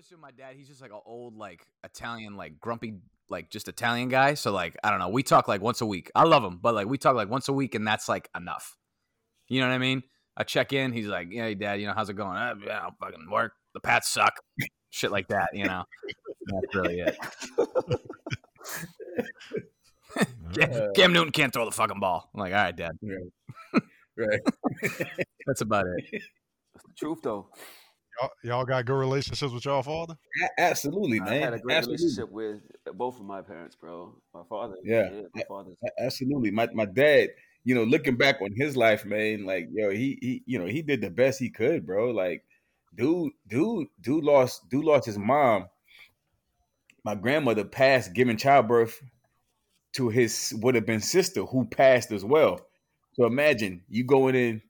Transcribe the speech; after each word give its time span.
relationship 0.00 0.18
with 0.18 0.22
my 0.22 0.30
dad. 0.30 0.56
He's 0.56 0.68
just 0.68 0.80
like 0.80 0.92
an 0.92 1.00
old, 1.04 1.36
like 1.36 1.66
Italian, 1.84 2.36
like 2.36 2.60
grumpy, 2.60 2.94
like 3.28 3.50
just 3.50 3.68
Italian 3.68 4.08
guy. 4.08 4.34
So 4.34 4.52
like 4.52 4.76
I 4.82 4.90
don't 4.90 4.98
know. 4.98 5.08
We 5.08 5.22
talk 5.22 5.48
like 5.48 5.60
once 5.60 5.80
a 5.80 5.86
week. 5.86 6.10
I 6.14 6.24
love 6.24 6.44
him, 6.44 6.58
but 6.60 6.74
like 6.74 6.86
we 6.86 6.98
talk 6.98 7.14
like 7.14 7.28
once 7.28 7.48
a 7.48 7.52
week, 7.52 7.74
and 7.74 7.86
that's 7.86 8.08
like 8.08 8.28
enough. 8.36 8.76
You 9.48 9.60
know 9.60 9.68
what 9.68 9.74
I 9.74 9.78
mean? 9.78 10.02
I 10.36 10.44
check 10.44 10.72
in. 10.72 10.92
He's 10.92 11.06
like, 11.06 11.28
"Yeah, 11.30 11.44
hey, 11.44 11.54
dad. 11.54 11.80
You 11.80 11.86
know 11.86 11.92
how's 11.94 12.08
it 12.08 12.14
going? 12.14 12.36
Uh, 12.36 12.54
yeah, 12.64 12.80
I'll 12.80 12.96
fucking 13.00 13.30
work. 13.30 13.52
The 13.74 13.80
Pats 13.80 14.08
suck. 14.08 14.34
Shit 14.90 15.12
like 15.12 15.28
that. 15.28 15.50
You 15.52 15.64
know. 15.64 15.84
that's 16.46 16.74
really 16.74 17.00
it. 17.00 17.16
Cam, 20.54 20.92
Cam 20.96 21.12
Newton 21.12 21.30
can't 21.30 21.52
throw 21.52 21.64
the 21.64 21.70
fucking 21.70 22.00
ball. 22.00 22.28
I'm 22.34 22.40
like, 22.40 22.52
all 22.52 22.58
right, 22.58 22.76
dad. 22.76 22.92
Right. 23.02 23.82
right. 24.16 24.40
That's 25.46 25.60
about 25.60 25.86
it. 25.86 26.22
Truth 26.96 27.20
though. 27.22 27.48
Y'all, 28.20 28.30
y'all 28.42 28.64
got 28.64 28.84
good 28.84 28.98
relationships 28.98 29.52
with 29.52 29.64
y'all 29.64 29.82
father? 29.82 30.16
A- 30.42 30.60
Absolutely, 30.60 31.20
I 31.20 31.24
man. 31.24 31.42
had 31.42 31.54
a 31.54 31.58
great 31.58 31.76
Absolutely. 31.78 32.04
relationship 32.04 32.30
with 32.32 32.60
uh, 32.88 32.92
both 32.92 33.18
of 33.18 33.24
my 33.24 33.40
parents, 33.42 33.76
bro. 33.76 34.14
My 34.34 34.42
father. 34.48 34.76
Yeah. 34.84 35.08
my 35.34 35.42
father's. 35.48 35.76
A- 35.84 36.02
Absolutely. 36.04 36.50
My 36.50 36.68
my 36.74 36.84
dad, 36.86 37.30
you 37.64 37.74
know, 37.74 37.84
looking 37.84 38.16
back 38.16 38.40
on 38.42 38.50
his 38.54 38.76
life, 38.76 39.04
man, 39.04 39.44
like 39.44 39.68
yo, 39.72 39.90
he 39.90 40.18
he 40.20 40.42
you 40.46 40.58
know, 40.58 40.66
he 40.66 40.82
did 40.82 41.00
the 41.00 41.10
best 41.10 41.38
he 41.38 41.50
could, 41.50 41.86
bro. 41.86 42.10
Like 42.10 42.44
dude, 42.94 43.32
dude, 43.46 43.88
dude 44.00 44.24
lost 44.24 44.68
dude 44.68 44.84
lost 44.84 45.06
his 45.06 45.18
mom. 45.18 45.68
My 47.04 47.14
grandmother 47.14 47.64
passed 47.64 48.12
giving 48.12 48.36
childbirth 48.36 49.00
to 49.94 50.08
his 50.08 50.52
would 50.58 50.74
have 50.74 50.86
been 50.86 51.00
sister 51.00 51.44
who 51.44 51.64
passed 51.64 52.12
as 52.12 52.24
well. 52.24 52.60
So 53.14 53.24
imagine 53.26 53.82
you 53.88 54.04
going 54.04 54.34
in, 54.34 54.62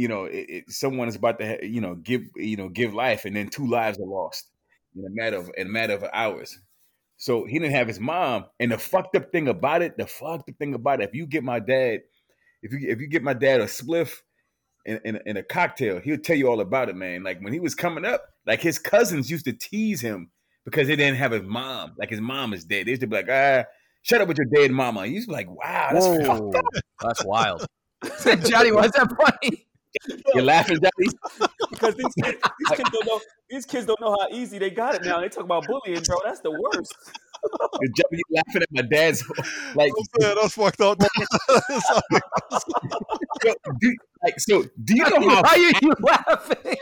you 0.00 0.08
know, 0.08 0.24
it, 0.24 0.46
it, 0.48 0.70
someone 0.70 1.08
is 1.08 1.16
about 1.16 1.38
to, 1.40 1.58
you 1.62 1.82
know, 1.82 1.94
give, 1.94 2.22
you 2.36 2.56
know, 2.56 2.70
give 2.70 2.94
life, 2.94 3.26
and 3.26 3.36
then 3.36 3.48
two 3.48 3.66
lives 3.66 3.98
are 3.98 4.06
lost 4.06 4.48
in 4.96 5.04
a 5.04 5.10
matter 5.10 5.36
of 5.36 5.50
in 5.58 5.66
a 5.66 5.70
matter 5.70 5.92
of 5.92 6.04
hours. 6.14 6.58
So 7.18 7.44
he 7.44 7.58
didn't 7.58 7.74
have 7.74 7.86
his 7.86 8.00
mom, 8.00 8.46
and 8.58 8.72
the 8.72 8.78
fucked 8.78 9.14
up 9.14 9.30
thing 9.30 9.48
about 9.48 9.82
it, 9.82 9.98
the 9.98 10.06
fucked 10.06 10.48
up 10.48 10.56
thing 10.56 10.72
about 10.72 11.02
it, 11.02 11.10
if 11.10 11.14
you 11.14 11.26
get 11.26 11.44
my 11.44 11.60
dad, 11.60 12.00
if 12.62 12.72
you 12.72 12.78
if 12.88 12.98
you 12.98 13.08
get 13.08 13.22
my 13.22 13.34
dad 13.34 13.60
a 13.60 13.64
spliff 13.64 14.22
and, 14.86 15.00
and, 15.04 15.20
and 15.26 15.36
a 15.36 15.42
cocktail, 15.42 16.00
he'll 16.00 16.16
tell 16.16 16.36
you 16.36 16.48
all 16.48 16.60
about 16.60 16.88
it, 16.88 16.96
man. 16.96 17.22
Like 17.22 17.42
when 17.42 17.52
he 17.52 17.60
was 17.60 17.74
coming 17.74 18.06
up, 18.06 18.24
like 18.46 18.62
his 18.62 18.78
cousins 18.78 19.30
used 19.30 19.44
to 19.44 19.52
tease 19.52 20.00
him 20.00 20.30
because 20.64 20.88
they 20.88 20.96
didn't 20.96 21.18
have 21.18 21.32
his 21.32 21.42
mom. 21.42 21.92
Like 21.98 22.08
his 22.08 22.22
mom 22.22 22.54
is 22.54 22.64
dead. 22.64 22.86
They 22.86 22.92
used 22.92 23.02
to 23.02 23.06
be 23.06 23.16
like, 23.16 23.28
ah, 23.30 23.64
shut 24.00 24.22
up 24.22 24.28
with 24.28 24.38
your 24.38 24.46
dead 24.46 24.70
mama. 24.70 25.06
He 25.06 25.12
used 25.12 25.28
to 25.28 25.32
be 25.32 25.36
like, 25.36 25.50
wow, 25.50 25.90
that's 25.92 26.06
Whoa, 26.06 26.52
fucked 26.52 26.82
that's 27.02 27.24
wild. 27.26 27.66
Johnny, 28.48 28.72
why 28.72 28.84
is 28.84 28.92
that 28.92 29.14
funny? 29.14 29.66
You're 30.34 30.44
laughing, 30.44 30.78
Johnny? 30.78 31.48
because 31.70 31.94
these 31.94 32.14
kids, 32.22 32.38
these 32.58 32.76
kids 32.76 32.90
don't 32.90 33.06
know 33.06 33.20
these 33.48 33.66
kids 33.66 33.86
don't 33.86 34.00
know 34.00 34.16
how 34.18 34.28
easy 34.30 34.58
they 34.58 34.70
got 34.70 34.94
it 34.94 35.04
now. 35.04 35.20
They 35.20 35.28
talk 35.28 35.44
about 35.44 35.66
bullying, 35.66 36.02
bro. 36.02 36.18
That's 36.24 36.40
the 36.40 36.50
worst. 36.50 36.94
You're 37.80 37.92
Johnny 37.96 38.22
laughing 38.30 38.62
at 38.62 38.68
my 38.70 38.82
dad's 38.82 39.24
like, 39.74 39.90
oh, 39.96 40.04
Yeah, 40.20 40.34
that's 40.40 40.54
fucked 40.54 40.80
up. 40.80 40.98
Like- 41.00 41.10
yo, 43.44 43.54
do, 43.80 43.96
like 44.22 44.38
so. 44.38 44.64
Do 44.84 44.94
you 44.94 45.04
know 45.04 45.28
how 45.28 45.42
Why 45.42 45.50
are 45.50 45.58
you 45.82 45.92
laughing? 46.00 46.76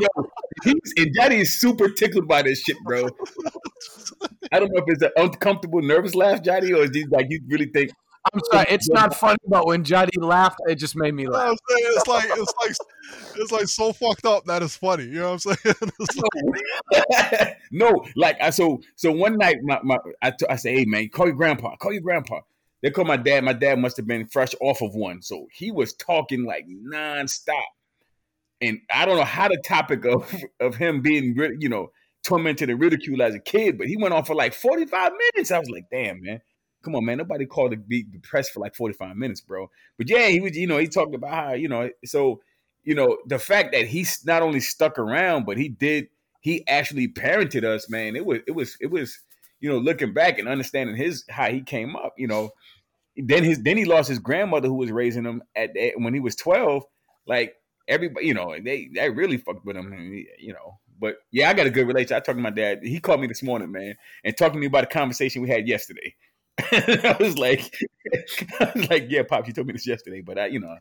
yo, 0.00 0.08
he's 0.64 0.92
and 0.96 1.14
Johnny 1.18 1.36
is 1.36 1.60
super 1.60 1.88
tickled 1.88 2.26
by 2.28 2.42
this 2.42 2.60
shit, 2.62 2.76
bro. 2.84 3.08
I 4.50 4.58
don't 4.58 4.72
know 4.72 4.82
if 4.82 4.84
it's 4.88 5.02
an 5.02 5.10
uncomfortable, 5.16 5.80
nervous 5.82 6.14
laugh, 6.14 6.42
Johnny, 6.42 6.72
or 6.72 6.82
is 6.82 6.90
he 6.92 7.04
like 7.06 7.26
you 7.30 7.40
really 7.48 7.66
think 7.72 7.92
I'm 8.32 8.40
sorry, 8.52 8.66
it's 8.68 8.88
not 8.90 9.14
funny, 9.16 9.38
but 9.48 9.66
when 9.66 9.82
Johnny 9.84 10.12
laughed, 10.16 10.60
it 10.66 10.76
just 10.76 10.94
made 10.96 11.14
me 11.14 11.22
You 11.24 11.30
know 11.30 11.36
laugh. 11.36 11.50
I'm 11.50 11.56
saying? 11.68 11.92
It's 11.96 12.06
like 12.06 12.24
it's 12.30 12.54
like 12.60 12.76
it's 13.36 13.52
like 13.52 13.66
so 13.68 13.92
fucked 13.92 14.24
up 14.24 14.44
that 14.44 14.62
it's 14.62 14.76
funny. 14.76 15.04
You 15.04 15.20
know 15.20 15.32
what 15.32 15.46
I'm 15.46 15.56
saying? 15.56 15.74
Like, 16.90 17.58
no, 17.70 18.04
like 18.16 18.36
I 18.40 18.50
so 18.50 18.80
so 18.96 19.10
one 19.12 19.36
night 19.38 19.56
my, 19.62 19.80
my 19.82 19.98
I, 20.20 20.30
t- 20.30 20.46
I 20.48 20.56
say, 20.56 20.74
hey 20.74 20.84
man, 20.84 21.08
call 21.08 21.26
your 21.26 21.34
grandpa, 21.34 21.76
call 21.76 21.92
your 21.92 22.02
grandpa. 22.02 22.40
They 22.82 22.90
call 22.90 23.04
my 23.04 23.16
dad. 23.16 23.44
My 23.44 23.52
dad 23.52 23.78
must 23.78 23.96
have 23.96 24.06
been 24.06 24.26
fresh 24.26 24.54
off 24.60 24.82
of 24.82 24.94
one, 24.94 25.22
so 25.22 25.46
he 25.52 25.70
was 25.70 25.92
talking 25.94 26.44
like 26.44 26.66
nonstop. 26.68 27.62
And 28.60 28.80
I 28.92 29.04
don't 29.04 29.16
know 29.16 29.24
how 29.24 29.48
the 29.48 29.60
topic 29.64 30.04
of 30.04 30.32
of 30.60 30.76
him 30.76 31.00
being 31.00 31.36
you 31.58 31.68
know 31.68 31.90
tormented 32.24 32.70
and 32.70 32.80
ridiculed 32.80 33.20
as 33.20 33.34
a 33.34 33.40
kid, 33.40 33.78
but 33.78 33.88
he 33.88 33.96
went 33.96 34.14
on 34.14 34.24
for 34.24 34.34
like 34.34 34.54
forty 34.54 34.86
five 34.86 35.12
minutes. 35.34 35.50
I 35.50 35.58
was 35.58 35.70
like, 35.70 35.84
damn 35.90 36.22
man, 36.22 36.40
come 36.82 36.94
on 36.94 37.04
man, 37.04 37.18
nobody 37.18 37.46
called 37.46 37.72
to 37.72 37.76
be 37.76 38.02
depressed 38.02 38.52
for 38.52 38.60
like 38.60 38.74
forty 38.74 38.94
five 38.94 39.16
minutes, 39.16 39.40
bro. 39.40 39.70
But 39.98 40.08
yeah, 40.10 40.28
he 40.28 40.40
was 40.40 40.56
you 40.56 40.66
know 40.66 40.78
he 40.78 40.88
talked 40.88 41.14
about 41.14 41.32
how 41.32 41.52
you 41.52 41.68
know 41.68 41.90
so 42.04 42.40
you 42.84 42.94
know 42.94 43.18
the 43.26 43.38
fact 43.38 43.72
that 43.72 43.86
he's 43.86 44.24
not 44.24 44.42
only 44.42 44.60
stuck 44.60 44.98
around, 44.98 45.46
but 45.46 45.56
he 45.56 45.68
did 45.68 46.08
he 46.40 46.66
actually 46.68 47.08
parented 47.08 47.64
us, 47.64 47.88
man. 47.88 48.16
It 48.16 48.26
was 48.26 48.40
it 48.46 48.52
was 48.52 48.76
it 48.80 48.90
was 48.90 49.18
you 49.60 49.70
know 49.70 49.78
looking 49.78 50.12
back 50.12 50.38
and 50.38 50.48
understanding 50.48 50.96
his 50.96 51.24
how 51.30 51.50
he 51.50 51.62
came 51.62 51.96
up, 51.96 52.14
you 52.18 52.26
know. 52.26 52.50
Then 53.16 53.44
his 53.44 53.62
then 53.62 53.76
he 53.76 53.84
lost 53.84 54.08
his 54.08 54.18
grandmother 54.18 54.68
who 54.68 54.74
was 54.74 54.90
raising 54.90 55.24
him 55.24 55.42
at 55.54 55.76
at- 55.76 55.98
when 56.00 56.14
he 56.14 56.20
was 56.20 56.34
twelve. 56.36 56.84
Like 57.26 57.54
everybody, 57.88 58.26
you 58.26 58.34
know, 58.34 58.54
they 58.62 58.88
they 58.94 59.10
really 59.10 59.36
fucked 59.36 59.64
with 59.64 59.76
him, 59.76 59.92
you 60.38 60.52
know. 60.52 60.78
But 60.98 61.16
yeah, 61.30 61.50
I 61.50 61.54
got 61.54 61.66
a 61.66 61.70
good 61.70 61.86
relationship. 61.86 62.16
I 62.16 62.20
talked 62.20 62.38
to 62.38 62.42
my 62.42 62.50
dad. 62.50 62.80
He 62.82 63.00
called 63.00 63.20
me 63.20 63.26
this 63.26 63.42
morning, 63.42 63.70
man, 63.72 63.96
and 64.24 64.36
talking 64.36 64.54
to 64.54 64.60
me 64.60 64.66
about 64.66 64.84
a 64.84 64.88
conversation 64.88 65.42
we 65.42 65.48
had 65.48 65.68
yesterday. 65.68 66.14
I 66.72 67.16
was 67.18 67.38
like, 67.38 67.74
I 68.60 68.72
was 68.74 68.90
like, 68.90 69.06
yeah, 69.08 69.22
pop, 69.22 69.46
you 69.46 69.52
told 69.52 69.66
me 69.66 69.72
this 69.72 69.86
yesterday, 69.86 70.20
but 70.20 70.38
I, 70.38 70.46
you 70.46 70.60
know, 70.60 70.76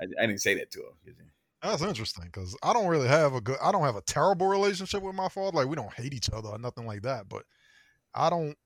I, 0.00 0.06
I 0.20 0.26
didn't 0.26 0.40
say 0.40 0.54
that 0.54 0.70
to 0.72 0.80
him. 0.80 1.14
that's 1.62 1.82
interesting 1.82 2.26
because 2.26 2.56
I 2.62 2.72
don't 2.72 2.86
really 2.86 3.08
have 3.08 3.34
a 3.34 3.40
good. 3.40 3.56
I 3.62 3.72
don't 3.72 3.82
have 3.82 3.96
a 3.96 4.02
terrible 4.02 4.46
relationship 4.46 5.02
with 5.02 5.14
my 5.14 5.28
father. 5.28 5.56
Like 5.56 5.68
we 5.68 5.76
don't 5.76 5.92
hate 5.92 6.14
each 6.14 6.30
other 6.30 6.48
or 6.48 6.58
nothing 6.58 6.86
like 6.86 7.02
that. 7.02 7.28
But 7.28 7.44
I 8.14 8.30
don't. 8.30 8.56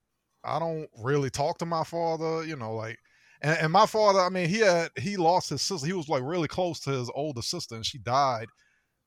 I 0.45 0.59
don't 0.59 0.89
really 1.03 1.31
talk 1.31 1.59
to 1.59 1.67
my 1.67 1.85
father. 1.85 2.45
You 2.45 2.57
know, 2.57 2.75
like. 2.75 2.99
And, 3.43 3.59
and 3.59 3.73
my 3.73 3.85
father, 3.85 4.21
I 4.21 4.29
mean, 4.29 4.49
he 4.49 4.61
had 4.61 4.91
he 4.97 5.17
lost 5.17 5.51
his 5.51 5.63
sister. 5.63 5.87
He 5.87 5.93
was 5.93 6.09
like 6.09 6.23
really 6.23 6.49
close 6.49 6.81
to 6.81 6.91
his 6.91 7.11
older 7.15 7.43
sister, 7.43 7.75
and 7.75 7.85
she 7.85 7.99
died. 7.99 8.47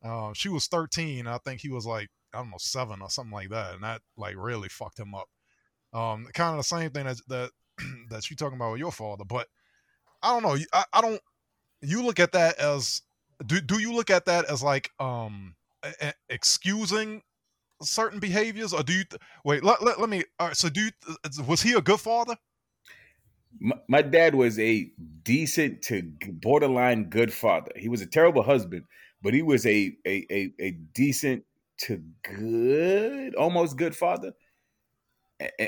Uh, 0.04 0.32
she 0.34 0.50
was 0.50 0.68
13. 0.68 1.26
I 1.26 1.38
think 1.40 1.62
he 1.62 1.70
was 1.70 1.86
like 1.86 2.10
I 2.34 2.40
don't 2.40 2.52
know 2.52 2.58
seven 2.60 3.02
or 3.02 3.10
something 3.10 3.34
like 3.34 3.50
that, 3.50 3.76
and 3.76 3.84
that 3.84 4.02
like 4.18 4.36
really 4.38 4.70
fucked 4.70 5.00
him 5.00 5.16
up. 5.16 5.28
Um, 5.98 6.28
kind 6.34 6.52
of 6.52 6.58
the 6.58 6.64
same 6.64 6.92
thing 6.92 7.06
that 7.06 7.18
that 7.28 7.52
that 8.10 8.30
you 8.30 8.36
talking 8.36 8.58
about 8.58 8.74
with 8.74 8.80
your 8.80 8.92
father, 8.92 9.26
but 9.26 9.48
I 10.22 10.32
don't 10.32 10.44
know. 10.44 10.58
I, 10.74 10.86
I 10.94 11.02
don't. 11.02 11.22
You 11.82 12.04
look 12.04 12.20
at 12.20 12.34
that 12.34 12.60
as 12.60 13.02
do 13.46 13.62
do 13.62 13.80
you 13.80 13.94
look 13.94 14.10
at 14.10 14.26
that 14.26 14.46
as 14.46 14.64
like 14.64 14.92
um 15.00 15.56
e- 15.86 16.08
e- 16.08 16.12
excusing 16.30 17.24
certain 17.82 18.20
behaviors, 18.20 18.74
or 18.74 18.84
do 18.84 18.94
you 18.94 19.04
th- 19.06 19.22
wait? 19.46 19.64
Let, 19.64 19.84
let, 19.84 20.00
let 20.00 20.10
me. 20.10 20.24
All 20.40 20.48
right, 20.48 20.58
so 20.58 20.70
do 20.70 20.82
you, 20.82 20.92
was 21.48 21.62
he 21.62 21.74
a 21.74 21.82
good 21.82 22.00
father? 22.00 22.38
my, 23.60 23.76
my 23.88 24.02
dad 24.02 24.36
was 24.36 24.60
a 24.60 24.92
decent 25.24 25.82
to 25.84 26.04
borderline 26.32 27.06
good 27.06 27.34
father. 27.34 27.72
He 27.76 27.90
was 27.90 28.02
a 28.02 28.06
terrible 28.06 28.44
husband, 28.44 28.86
but 29.22 29.34
he 29.34 29.42
was 29.42 29.66
a 29.66 29.96
a 30.06 30.26
a, 30.32 30.54
a 30.60 30.72
decent 30.72 31.44
to 31.80 32.04
good, 32.24 33.36
almost 33.36 33.78
good 33.78 33.96
father. 33.96 34.34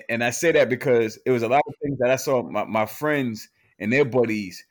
And, 0.10 0.24
I 0.24 0.32
say 0.32 0.52
that 0.54 0.70
because 0.70 1.20
it 1.26 1.32
was 1.32 1.44
a 1.44 1.48
lot 1.48 1.62
of 1.68 1.76
things 1.82 2.00
that 2.00 2.10
I 2.10 2.16
saw 2.16 2.42
my, 2.42 2.64
my 2.66 2.86
friends 2.88 3.48
and 3.80 3.94
their 3.94 4.06
buddies, 4.06 4.64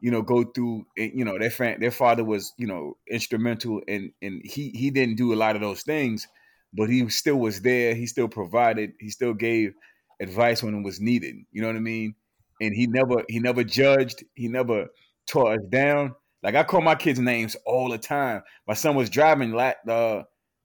you 0.00 0.10
know, 0.10 0.22
go 0.22 0.44
through. 0.44 0.86
And, 0.96 1.12
you 1.14 1.24
know, 1.24 1.38
their 1.38 1.76
their 1.78 1.90
father 1.90 2.24
was, 2.24 2.54
you 2.56 2.66
know, 2.66 2.96
instrumental, 3.10 3.82
and 3.86 4.12
and 4.22 4.40
he 4.44 4.70
he 4.70 4.90
didn't 4.90 5.16
do 5.16 5.34
a 5.34 5.36
lot 5.36 5.56
of 5.56 5.62
those 5.62 5.82
things, 5.82 6.26
but 6.72 6.88
he 6.88 7.08
still 7.10 7.36
was 7.36 7.60
there. 7.60 7.94
He 7.94 8.06
still 8.06 8.28
provided. 8.28 8.92
He 8.98 9.10
still 9.10 9.34
gave 9.34 9.74
advice 10.20 10.62
when 10.62 10.74
it 10.74 10.82
was 10.82 11.00
needed. 11.00 11.36
You 11.52 11.60
know 11.60 11.68
what 11.68 11.76
I 11.76 11.80
mean? 11.80 12.14
and 12.60 12.74
he 12.74 12.86
never 12.86 13.24
he 13.28 13.38
never 13.38 13.64
judged 13.64 14.24
he 14.34 14.48
never 14.48 14.86
tore 15.26 15.52
us 15.52 15.60
down 15.70 16.14
like 16.42 16.54
i 16.54 16.62
call 16.62 16.80
my 16.80 16.94
kids 16.94 17.18
names 17.18 17.56
all 17.66 17.90
the 17.90 17.98
time 17.98 18.42
my 18.66 18.74
son 18.74 18.94
was 18.94 19.10
driving 19.10 19.52
la- 19.52 19.72
uh, 19.88 20.22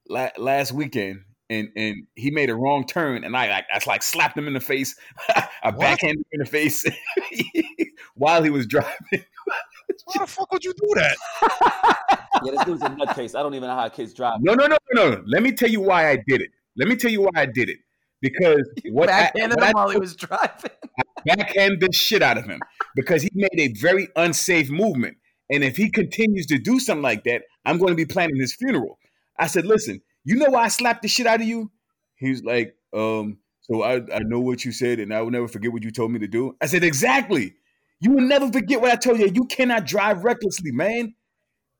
la- 0.07 0.30
last 0.38 0.72
weekend 0.72 1.22
and 1.51 1.69
and 1.75 2.07
he 2.15 2.31
made 2.31 2.50
a 2.50 2.56
wrong 2.56 2.83
turn 2.86 3.24
and 3.24 3.36
i 3.38 3.48
like 3.50 3.65
i 3.71 3.80
like 3.88 4.01
slapped 4.01 4.36
him 4.38 4.48
in 4.48 4.53
the 4.53 4.59
face 4.59 4.95
i 5.36 5.48
What? 5.65 5.80
backhanded 5.80 6.18
him 6.18 6.25
in 6.31 6.39
the 6.39 6.45
face 6.45 6.83
while 8.15 8.42
he 8.44 8.50
was 8.50 8.65
driving 8.65 8.98
Why 10.06 10.15
the 10.24 10.27
fuck 10.27 10.50
would 10.53 10.63
you 10.63 10.74
do 10.74 10.89
that? 10.95 11.18
Yeah, 12.44 12.51
this 12.53 12.63
dude's 12.63 12.81
a 12.81 12.86
nutcase. 12.89 13.38
I 13.38 13.44
don't 13.44 13.53
even 13.56 13.68
know 13.68 13.75
how 13.75 13.89
kids 13.89 14.13
drive. 14.13 14.39
no 14.42 14.53
no 14.53 14.65
no 14.65 14.77
no 14.94 15.09
no 15.12 15.24
let 15.27 15.44
me 15.44 15.51
tell 15.51 15.69
you 15.69 15.81
why 15.81 16.09
i 16.09 16.15
did 16.27 16.42
it 16.42 16.50
let 16.77 16.88
me 16.88 16.95
tell 16.95 17.12
you 17.12 17.21
why 17.21 17.31
i 17.36 17.45
did 17.45 17.69
it 17.69 17.77
because 18.21 18.62
what 18.92 19.09
I, 19.09 19.24
Backhanded 19.24 19.59
what 19.59 19.68
I 19.68 19.71
while 19.74 19.89
he 19.89 19.97
was 19.97 20.15
driving. 20.15 20.71
backhand 21.25 21.81
the 21.81 21.92
shit 21.92 22.21
out 22.21 22.38
of 22.38 22.45
him 22.45 22.59
because 22.95 23.21
he 23.24 23.30
made 23.33 23.57
a 23.57 23.74
very 23.80 24.07
unsafe 24.15 24.69
movement. 24.69 25.18
And 25.51 25.63
if 25.63 25.75
he 25.75 25.89
continues 25.89 26.45
to 26.47 26.57
do 26.59 26.80
something 26.80 27.01
like 27.01 27.24
that, 27.25 27.42
I'm 27.65 27.77
going 27.80 27.89
to 27.92 27.95
be 27.95 28.06
planning 28.06 28.38
his 28.38 28.56
funeral. 28.56 29.00
I 29.39 29.47
said, 29.47 29.65
listen, 29.65 30.01
you 30.23 30.35
know 30.35 30.50
why 30.50 30.63
I 30.63 30.68
slapped 30.68 31.01
the 31.01 31.07
shit 31.07 31.27
out 31.27 31.41
of 31.41 31.47
you? 31.47 31.71
He's 32.15 32.44
like, 32.44 32.75
um, 32.94 33.38
so 33.62 33.83
I, 33.83 33.95
I 34.13 34.19
know 34.19 34.39
what 34.39 34.65
you 34.65 34.71
said 34.71 35.00
and 35.00 35.13
I 35.13 35.21
will 35.21 35.31
never 35.31 35.47
forget 35.47 35.71
what 35.71 35.83
you 35.83 35.91
told 35.91 36.12
me 36.12 36.19
to 36.19 36.27
do. 36.27 36.56
I 36.62 36.68
said, 36.68 36.83
exactly. 36.83 37.56
You 38.00 38.12
will 38.12 38.27
never 38.27 38.51
forget 38.51 38.81
what 38.81 38.91
I 38.91 38.95
told 38.95 39.19
you. 39.19 39.31
You 39.33 39.45
cannot 39.45 39.85
drive 39.85 40.23
recklessly, 40.23 40.71
man. 40.71 41.15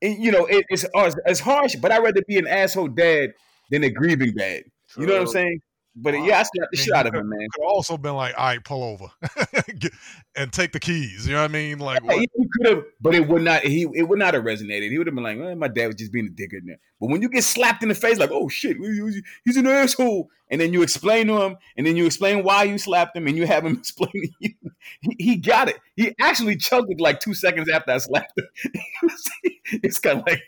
And, 0.02 0.24
you 0.24 0.32
know, 0.32 0.46
it, 0.46 0.66
it's, 0.70 0.86
it's 0.94 1.16
it's 1.26 1.40
harsh, 1.40 1.76
but 1.76 1.92
I'd 1.92 2.04
rather 2.04 2.22
be 2.28 2.38
an 2.38 2.48
asshole 2.48 2.88
dad 2.88 3.34
than 3.70 3.84
a 3.84 3.90
grieving 3.90 4.34
dad. 4.36 4.64
You 4.98 5.06
know 5.06 5.14
what 5.14 5.22
I'm 5.22 5.28
saying? 5.28 5.62
But 5.94 6.14
Wow. 6.14 6.26
yeah, 6.26 6.40
I 6.40 6.44
slapped 6.44 6.72
the 6.72 6.78
shit 6.78 6.94
out 6.94 7.06
of 7.06 7.14
him, 7.14 7.28
man. 7.28 7.48
Could 7.54 7.66
also 7.66 7.98
been 7.98 8.16
like, 8.16 8.34
all 8.38 8.46
right, 8.46 8.64
pull 8.64 8.82
over 8.84 9.08
Get- 9.78 9.92
and 10.38 10.52
take 10.54 10.72
the 10.72 10.80
keys. 10.80 11.28
You 11.28 11.34
know 11.34 11.42
what 11.42 11.50
I 11.52 11.54
mean? 11.54 11.80
Like, 11.80 12.00
Yeah, 12.06 12.14
he 12.20 12.28
could 12.58 12.68
have, 12.68 12.84
but 13.02 13.14
it 13.14 13.28
would 13.28 13.42
not. 13.42 13.64
He 13.64 13.86
it 13.94 14.04
would 14.04 14.18
not 14.20 14.34
have 14.34 14.44
resonated. 14.44 14.90
He 14.90 14.98
would 14.98 15.08
have 15.08 15.16
been 15.16 15.24
like, 15.26 15.38
"Eh, 15.38 15.54
"My 15.56 15.68
dad 15.68 15.88
was 15.88 15.96
just 15.98 16.14
being 16.14 16.28
a 16.28 16.30
dick 16.30 16.54
in 16.54 16.66
there." 16.66 16.78
But 17.02 17.10
when 17.10 17.22
you 17.22 17.28
get 17.28 17.44
slapped 17.44 17.84
in 17.84 17.90
the 17.90 17.96
face, 17.96 18.18
like, 18.20 18.32
"Oh 18.32 18.48
shit, 18.48 18.78
he's 19.44 19.58
an 19.58 19.68
asshole," 19.68 20.30
and 20.50 20.62
then 20.62 20.72
you 20.72 20.82
explain 20.82 21.28
to 21.28 21.42
him, 21.42 21.58
and 21.76 21.86
then 21.86 21.98
you 21.98 22.06
explain 22.06 22.46
why 22.46 22.64
you 22.64 22.78
slapped 22.78 23.16
him, 23.18 23.28
and 23.28 23.36
you 23.36 23.46
have 23.46 23.66
him 23.66 23.74
explain 23.80 24.12
to 24.14 24.30
you, 24.40 24.54
he, 25.02 25.16
he 25.20 25.36
got 25.36 25.68
it. 25.68 25.78
He 25.98 26.16
actually 26.22 26.56
chugged 26.56 26.90
it 26.90 27.02
like 27.02 27.20
two 27.20 27.34
seconds 27.34 27.70
after 27.70 27.92
I 27.92 27.98
slapped 27.98 28.38
him. 28.38 28.48
it's 29.84 30.00
kind 30.00 30.20
of 30.20 30.26
like, 30.26 30.42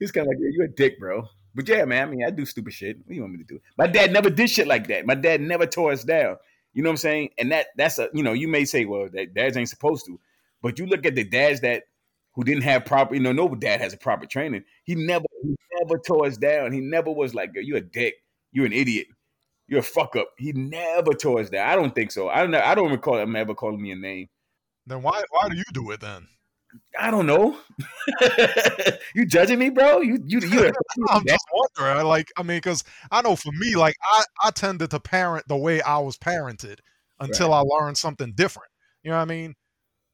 it's 0.00 0.12
kind 0.12 0.26
of 0.26 0.28
like, 0.28 0.38
"You're 0.40 0.66
a 0.66 0.74
dick, 0.74 0.98
bro." 0.98 1.28
But 1.54 1.68
yeah, 1.68 1.84
man. 1.84 2.08
I 2.08 2.10
mean, 2.10 2.24
I 2.24 2.30
do 2.30 2.44
stupid 2.44 2.74
shit. 2.74 2.98
What 2.98 3.08
do 3.08 3.14
you 3.14 3.22
want 3.22 3.32
me 3.32 3.38
to 3.38 3.44
do? 3.44 3.60
My 3.78 3.86
dad 3.86 4.12
never 4.12 4.28
did 4.30 4.50
shit 4.50 4.66
like 4.66 4.88
that. 4.88 5.06
My 5.06 5.14
dad 5.14 5.40
never 5.40 5.66
tore 5.66 5.92
us 5.92 6.04
down. 6.04 6.36
You 6.74 6.82
know 6.82 6.90
what 6.90 6.94
I'm 6.94 6.98
saying? 6.98 7.30
And 7.38 7.50
that 7.52 7.68
that's 7.76 7.98
a 7.98 8.10
you 8.12 8.22
know 8.22 8.34
you 8.34 8.48
may 8.48 8.64
say, 8.66 8.84
well, 8.84 9.08
that 9.14 9.34
dads 9.34 9.56
ain't 9.56 9.70
supposed 9.70 10.04
to, 10.06 10.20
but 10.62 10.78
you 10.78 10.86
look 10.86 11.06
at 11.06 11.14
the 11.14 11.24
dads 11.24 11.60
that 11.62 11.84
who 12.34 12.44
didn't 12.44 12.64
have 12.64 12.84
proper, 12.84 13.14
you 13.14 13.20
know, 13.20 13.32
no 13.32 13.48
dad 13.48 13.80
has 13.80 13.94
a 13.94 13.96
proper 13.96 14.26
training. 14.26 14.62
He 14.84 14.94
never 14.94 15.24
he 15.42 15.56
never 15.80 15.98
tore 15.98 16.26
us 16.26 16.36
down. 16.36 16.72
He 16.72 16.80
never 16.80 17.10
was 17.10 17.34
like, 17.34 17.52
you're 17.54 17.78
a 17.78 17.80
dick, 17.80 18.16
you're 18.52 18.66
an 18.66 18.74
idiot, 18.74 19.06
you're 19.68 19.80
a 19.80 19.82
fuck 19.82 20.16
up. 20.16 20.28
He 20.36 20.52
never 20.52 21.14
tore 21.14 21.40
us 21.40 21.48
down. 21.48 21.66
I 21.66 21.74
don't 21.74 21.94
think 21.94 22.12
so. 22.12 22.28
I 22.28 22.42
don't. 22.42 22.54
I 22.54 22.74
don't 22.74 22.92
recall 22.92 23.18
him 23.18 23.34
ever 23.34 23.54
calling 23.54 23.80
me 23.80 23.92
a 23.92 23.96
name. 23.96 24.28
Then 24.86 25.02
why 25.02 25.22
why 25.30 25.48
do 25.48 25.56
you 25.56 25.64
do 25.72 25.90
it 25.90 26.00
then? 26.00 26.28
I 26.98 27.10
don't 27.10 27.26
know. 27.26 27.58
you 29.14 29.26
judging 29.26 29.58
me, 29.58 29.70
bro? 29.70 30.00
You 30.00 30.18
you 30.24 30.40
you. 30.40 30.72
I'm 31.08 31.26
just 31.26 31.46
wondering. 31.52 32.06
Like, 32.06 32.28
I 32.36 32.42
mean, 32.42 32.58
because 32.58 32.84
I 33.10 33.22
know 33.22 33.36
for 33.36 33.52
me, 33.52 33.76
like, 33.76 33.96
I 34.02 34.24
I 34.42 34.50
tended 34.50 34.90
to 34.90 35.00
parent 35.00 35.46
the 35.48 35.56
way 35.56 35.80
I 35.82 35.98
was 35.98 36.16
parented 36.16 36.78
until 37.20 37.52
I 37.52 37.60
learned 37.60 37.98
something 37.98 38.32
different. 38.34 38.68
You 39.02 39.10
know 39.10 39.16
what 39.16 39.22
I 39.22 39.26
mean? 39.26 39.54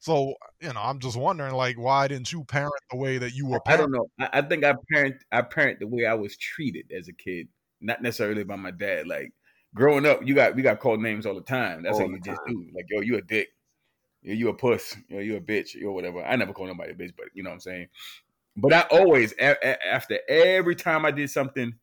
So 0.03 0.35
you 0.61 0.73
know, 0.73 0.81
I'm 0.81 0.99
just 0.99 1.17
wondering, 1.17 1.55
like, 1.55 1.79
why 1.79 2.09
didn't 2.09 2.33
you 2.33 2.45
parent 2.45 2.75
the 2.91 2.97
way 2.97 3.19
that 3.19 3.35
you 3.35 3.47
were 3.47 3.61
Parented? 3.61 3.73
I 3.73 3.77
don't 3.77 3.93
know. 3.93 4.07
I, 4.19 4.29
I 4.33 4.43
think 4.43 4.65
I 4.65 4.75
parent 4.93 5.17
I 5.31 5.43
parent 5.43 5.79
the 5.79 5.87
way 5.87 6.07
I 6.07 6.15
was 6.15 6.37
treated 6.37 6.91
as 6.91 7.07
a 7.07 7.13
kid, 7.13 7.47
not 7.81 8.03
necessarily 8.03 8.43
by 8.43 8.57
my 8.57 8.73
dad. 8.73 9.07
Like 9.07 9.31
growing 9.75 10.05
up, 10.05 10.27
you 10.27 10.35
got 10.35 10.57
we 10.57 10.63
got 10.63 10.81
called 10.81 11.01
names 11.01 11.25
all 11.25 11.37
the 11.37 11.41
time. 11.43 11.85
That's 11.85 11.99
All 11.99 12.09
what 12.09 12.11
you 12.11 12.21
just 12.21 12.41
do. 12.49 12.67
Like 12.75 12.87
yo, 12.91 13.01
you 13.01 13.17
a 13.17 13.23
dick. 13.23 13.49
Yo, 14.23 14.35
you 14.35 14.49
a 14.49 14.55
puss. 14.55 14.97
Yo, 15.09 15.19
you 15.19 15.37
a 15.37 15.41
bitch. 15.41 15.81
Or 15.83 15.93
whatever. 15.93 16.23
I 16.25 16.37
never 16.37 16.53
call 16.53 16.67
nobody 16.67 16.93
a 16.93 16.95
bitch, 16.95 17.13
but 17.17 17.27
you 17.35 17.43
know 17.43 17.51
what 17.51 17.55
I'm 17.55 17.61
saying. 17.61 17.89
But 18.57 18.73
I 18.73 18.81
always 18.91 19.33
a- 19.41 19.57
a- 19.63 19.87
after 19.87 20.19
every 20.29 20.77
time 20.77 21.05
I 21.05 21.11
did 21.11 21.31
something 21.31 21.75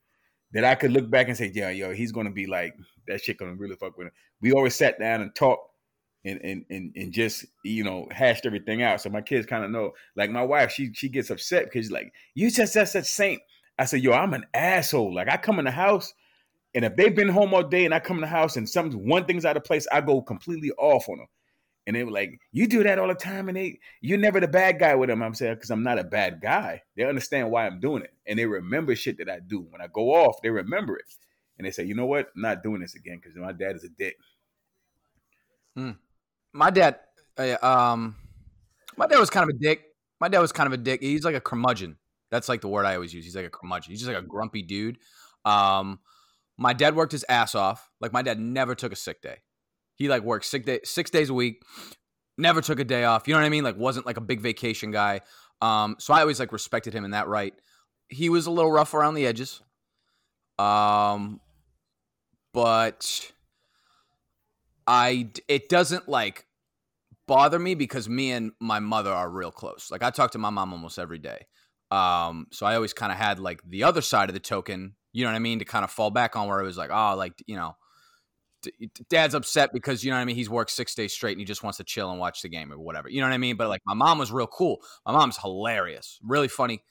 that 0.52 0.64
I 0.64 0.76
could 0.76 0.92
look 0.92 1.10
back 1.10 1.28
and 1.28 1.38
say, 1.38 1.52
yeah, 1.54 1.70
yo, 1.70 1.94
he's 1.94 2.12
gonna 2.12 2.32
be 2.32 2.48
like 2.48 2.76
that 3.08 3.22
shit 3.22 3.38
gonna 3.38 3.56
really 3.56 3.76
fuck 3.76 3.98
with 3.98 4.08
him. 4.08 4.14
We 4.42 4.52
always 4.52 4.76
sat 4.76 5.00
down 5.00 5.22
and 5.22 5.34
talked 5.36 5.70
and 6.26 6.40
and 6.44 6.66
and, 6.70 6.94
and 6.96 7.14
just 7.14 7.46
you 7.64 7.84
know 7.84 8.08
hashed 8.12 8.46
everything 8.46 8.84
out. 8.84 9.02
So 9.02 9.10
my 9.10 9.22
kids 9.22 9.46
kind 9.46 9.64
of 9.64 9.72
know. 9.72 9.94
Like 10.16 10.32
my 10.32 10.44
wife, 10.44 10.72
she 10.72 10.94
she 10.94 11.10
gets 11.10 11.30
upset 11.30 11.66
because 11.66 11.86
she's 11.86 11.92
like, 11.92 12.14
"You 12.36 12.52
just 12.52 12.74
such 12.74 12.90
such 12.90 13.06
saint." 13.06 13.42
I 13.78 13.86
said, 13.86 14.02
"Yo, 14.02 14.12
I'm 14.12 14.34
an 14.34 14.46
asshole." 14.54 15.14
Like 15.14 15.30
I 15.30 15.38
come 15.38 15.60
in 15.60 15.66
the 15.66 15.72
house, 15.72 16.14
and 16.76 16.86
if 16.86 16.96
they've 16.96 17.16
been 17.16 17.30
home 17.30 17.54
all 17.54 17.64
day, 17.64 17.86
and 17.86 17.94
I 17.94 18.00
come 18.00 18.18
in 18.18 18.22
the 18.22 18.28
house 18.28 18.58
and 18.58 18.68
some 18.68 18.92
one 18.92 19.26
thing's 19.26 19.46
out 19.46 19.58
of 19.58 19.64
place, 19.64 19.88
I 19.92 20.02
go 20.02 20.22
completely 20.22 20.72
off 20.72 21.08
on 21.10 21.18
them. 21.20 21.28
And 21.90 21.96
they 21.96 22.04
were 22.04 22.12
like, 22.12 22.40
"You 22.52 22.68
do 22.68 22.84
that 22.84 23.00
all 23.00 23.08
the 23.08 23.16
time, 23.16 23.48
and 23.50 23.58
they 23.58 23.80
you're 24.00 24.20
never 24.20 24.40
the 24.40 24.48
bad 24.48 24.78
guy 24.78 24.94
with 24.94 25.10
them." 25.10 25.24
I'm 25.24 25.34
saying 25.34 25.56
because 25.56 25.72
I'm 25.72 25.82
not 25.82 25.98
a 25.98 26.04
bad 26.04 26.40
guy. 26.40 26.84
They 26.96 27.04
understand 27.04 27.50
why 27.50 27.66
I'm 27.66 27.80
doing 27.80 28.04
it, 28.04 28.14
and 28.28 28.38
they 28.38 28.46
remember 28.46 28.96
shit 28.96 29.18
that 29.18 29.28
I 29.28 29.40
do. 29.40 29.62
When 29.72 29.82
I 29.82 29.88
go 29.92 30.14
off, 30.14 30.40
they 30.44 30.52
remember 30.52 30.98
it, 30.98 31.06
and 31.58 31.66
they 31.66 31.72
say, 31.72 31.86
"You 31.86 31.96
know 31.96 32.06
what? 32.06 32.30
I'm 32.36 32.44
not 32.44 32.62
doing 32.62 32.82
this 32.82 32.94
again 32.94 33.18
because 33.18 33.36
my 33.36 33.54
dad 33.54 33.76
is 33.76 33.84
a 33.84 33.90
dick." 33.90 34.18
my 36.54 36.70
dad, 36.70 37.00
uh, 37.40 37.58
um, 37.66 38.18
my 38.96 39.08
dad 39.08 39.18
was 39.18 39.32
kind 39.32 39.50
of 39.50 39.56
a 39.56 39.58
dick. 39.58 39.82
My 40.20 40.28
dad 40.28 40.42
was 40.42 40.52
kind 40.52 40.68
of 40.68 40.74
a 40.74 40.78
dick. 40.78 41.02
He's 41.02 41.26
like 41.26 41.34
a 41.34 41.42
curmudgeon. 41.42 41.98
That's 42.30 42.50
like 42.50 42.62
the 42.62 42.68
word 42.68 42.86
I 42.86 42.94
always 42.94 43.16
use. 43.16 43.26
He's 43.26 43.36
like 43.36 43.48
a 43.48 43.50
curmudgeon. 43.50 43.94
He's 43.94 44.02
just 44.02 44.14
like 44.14 44.24
a 44.24 44.28
grumpy 44.28 44.62
dude. 44.62 45.00
Um, 45.44 46.02
my 46.56 46.74
dad 46.74 46.96
worked 46.96 47.14
his 47.14 47.26
ass 47.28 47.56
off. 47.56 47.90
Like 48.00 48.14
my 48.14 48.22
dad 48.22 48.40
never 48.40 48.76
took 48.76 48.92
a 48.92 48.96
sick 48.96 49.24
day. 49.24 49.40
He 50.00 50.08
like 50.08 50.24
worked 50.24 50.46
sick 50.46 50.66
day 50.66 50.80
six 50.84 51.12
days 51.12 51.30
a 51.30 51.34
week. 51.34 51.62
Never 52.38 52.62
took 52.62 52.80
a 52.80 52.86
day 52.86 53.04
off. 53.04 53.28
You 53.28 53.34
know 53.34 53.42
what 53.42 53.46
I 53.46 53.50
mean? 53.50 53.66
Like 53.66 53.78
wasn't 53.78 54.06
like 54.06 54.18
a 54.18 54.22
big 54.22 54.40
vacation 54.40 54.92
guy. 54.92 55.22
Um, 55.62 55.98
so 56.00 56.14
I 56.14 56.22
always 56.22 56.40
like 56.40 56.54
respected 56.54 56.94
him 56.94 57.04
in 57.04 57.12
that 57.12 57.28
right. 57.28 57.54
He 58.08 58.30
was 58.30 58.48
a 58.48 58.52
little 58.52 58.72
rough 58.72 58.94
around 58.94 59.16
the 59.16 59.28
edges. 59.28 59.62
Um, 60.58 61.42
but 62.54 63.32
I 64.88 65.30
it 65.50 65.68
doesn't 65.68 66.08
like 66.08 66.46
bother 67.28 67.60
me 67.60 67.76
because 67.76 68.08
me 68.08 68.32
and 68.32 68.54
my 68.60 68.80
mother 68.80 69.12
are 69.12 69.30
real 69.30 69.52
close. 69.52 69.90
Like 69.92 70.02
I 70.02 70.10
talk 70.10 70.32
to 70.32 70.38
my 70.38 70.50
mom 70.50 70.72
almost 70.72 70.98
every 70.98 71.20
day. 71.20 71.46
Um, 71.92 72.48
so 72.52 72.66
I 72.66 72.76
always 72.76 72.94
kind 72.94 73.12
of 73.12 73.18
had 73.18 73.40
like 73.40 73.62
the 73.68 73.84
other 73.84 74.02
side 74.02 74.30
of 74.30 74.34
the 74.34 74.40
token, 74.40 74.96
you 75.12 75.26
know 75.26 75.32
what 75.32 75.36
I 75.36 75.40
mean, 75.40 75.60
to 75.60 75.66
kind 75.66 75.84
of 75.84 75.92
fall 75.92 76.10
back 76.10 76.36
on 76.36 76.48
where 76.48 76.60
it 76.60 76.66
was 76.66 76.78
like, 76.78 76.90
oh, 76.92 77.16
like 77.18 77.34
you 77.46 77.58
know, 77.58 77.76
dad's 79.10 79.34
upset 79.36 79.72
because 79.74 80.04
you 80.04 80.12
know 80.12 80.18
what 80.18 80.22
I 80.22 80.26
mean. 80.26 80.36
He's 80.36 80.50
worked 80.50 80.72
six 80.72 80.96
days 80.96 81.14
straight 81.14 81.34
and 81.34 81.40
he 81.40 81.46
just 81.46 81.64
wants 81.64 81.78
to 81.78 81.84
chill 81.84 82.12
and 82.12 82.20
watch 82.20 82.42
the 82.42 82.50
game 82.50 82.72
or 82.72 82.80
whatever. 82.80 83.10
You 83.10 83.22
know 83.22 83.28
what 83.28 83.34
I 83.34 83.38
mean? 83.38 83.56
But 83.56 83.70
like 83.70 83.82
my 83.86 83.94
mom 83.94 84.18
was 84.18 84.32
real 84.32 84.48
cool. 84.48 84.82
My 85.06 85.14
mom's 85.14 85.38
hilarious, 85.38 86.20
really 86.24 86.48
funny, 86.48 86.84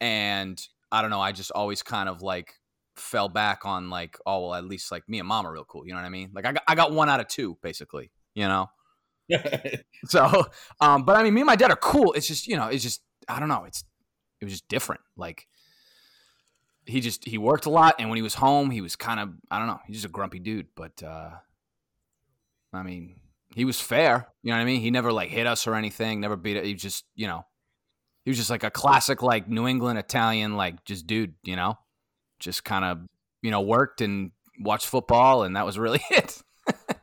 and 0.00 0.60
I 0.92 1.02
don't 1.02 1.10
know. 1.10 1.20
I 1.20 1.32
just 1.32 1.50
always 1.52 1.82
kind 1.82 2.08
of 2.08 2.22
like 2.22 2.54
fell 2.96 3.28
back 3.28 3.64
on 3.64 3.90
like, 3.90 4.18
oh 4.26 4.48
well, 4.48 4.54
at 4.54 4.64
least 4.64 4.90
like 4.92 5.08
me 5.08 5.18
and 5.18 5.28
mom 5.28 5.46
are 5.46 5.52
real 5.52 5.64
cool. 5.64 5.86
You 5.86 5.92
know 5.92 6.00
what 6.00 6.06
I 6.06 6.10
mean? 6.10 6.30
Like 6.34 6.46
I 6.46 6.52
got 6.52 6.62
I 6.68 6.74
got 6.74 6.92
one 6.92 7.08
out 7.08 7.20
of 7.20 7.28
two 7.28 7.58
basically. 7.62 8.10
You 8.34 8.48
know. 8.48 8.66
So, 10.06 10.46
um, 10.80 11.04
but 11.04 11.16
I 11.16 11.22
mean, 11.22 11.34
me 11.34 11.42
and 11.42 11.46
my 11.46 11.56
dad 11.56 11.70
are 11.70 11.76
cool. 11.76 12.12
It's 12.14 12.26
just, 12.26 12.46
you 12.46 12.56
know, 12.56 12.68
it's 12.68 12.82
just, 12.82 13.02
I 13.28 13.38
don't 13.38 13.48
know. 13.48 13.64
It's, 13.64 13.84
it 14.40 14.44
was 14.44 14.52
just 14.52 14.66
different. 14.68 15.02
Like, 15.16 15.46
he 16.90 17.00
just, 17.00 17.24
he 17.24 17.38
worked 17.38 17.66
a 17.66 17.70
lot. 17.70 17.96
And 17.98 18.08
when 18.08 18.16
he 18.16 18.22
was 18.22 18.34
home, 18.34 18.70
he 18.70 18.80
was 18.80 18.96
kind 18.96 19.20
of, 19.20 19.30
I 19.50 19.58
don't 19.58 19.68
know, 19.68 19.80
he's 19.86 19.96
just 19.96 20.06
a 20.06 20.08
grumpy 20.08 20.38
dude. 20.38 20.68
But, 20.74 21.02
uh, 21.02 21.30
I 22.72 22.82
mean, 22.82 23.16
he 23.54 23.64
was 23.64 23.80
fair. 23.80 24.28
You 24.42 24.50
know 24.50 24.56
what 24.56 24.62
I 24.62 24.66
mean? 24.66 24.80
He 24.80 24.90
never 24.90 25.12
like 25.12 25.30
hit 25.30 25.46
us 25.46 25.66
or 25.66 25.74
anything, 25.74 26.20
never 26.20 26.36
beat 26.36 26.56
it. 26.56 26.64
He 26.64 26.72
was 26.74 26.82
just, 26.82 27.04
you 27.14 27.26
know, 27.26 27.44
he 28.24 28.30
was 28.30 28.38
just 28.38 28.50
like 28.50 28.64
a 28.64 28.70
classic, 28.70 29.22
like 29.22 29.48
New 29.48 29.66
England 29.66 29.98
Italian, 29.98 30.56
like 30.56 30.84
just 30.84 31.06
dude, 31.06 31.34
you 31.42 31.56
know, 31.56 31.78
just 32.38 32.64
kind 32.64 32.84
of, 32.84 32.98
you 33.42 33.50
know, 33.50 33.60
worked 33.60 34.00
and 34.00 34.30
watched 34.60 34.86
football. 34.86 35.42
And 35.42 35.56
that 35.56 35.66
was 35.66 35.78
really 35.78 36.02
it. 36.10 36.40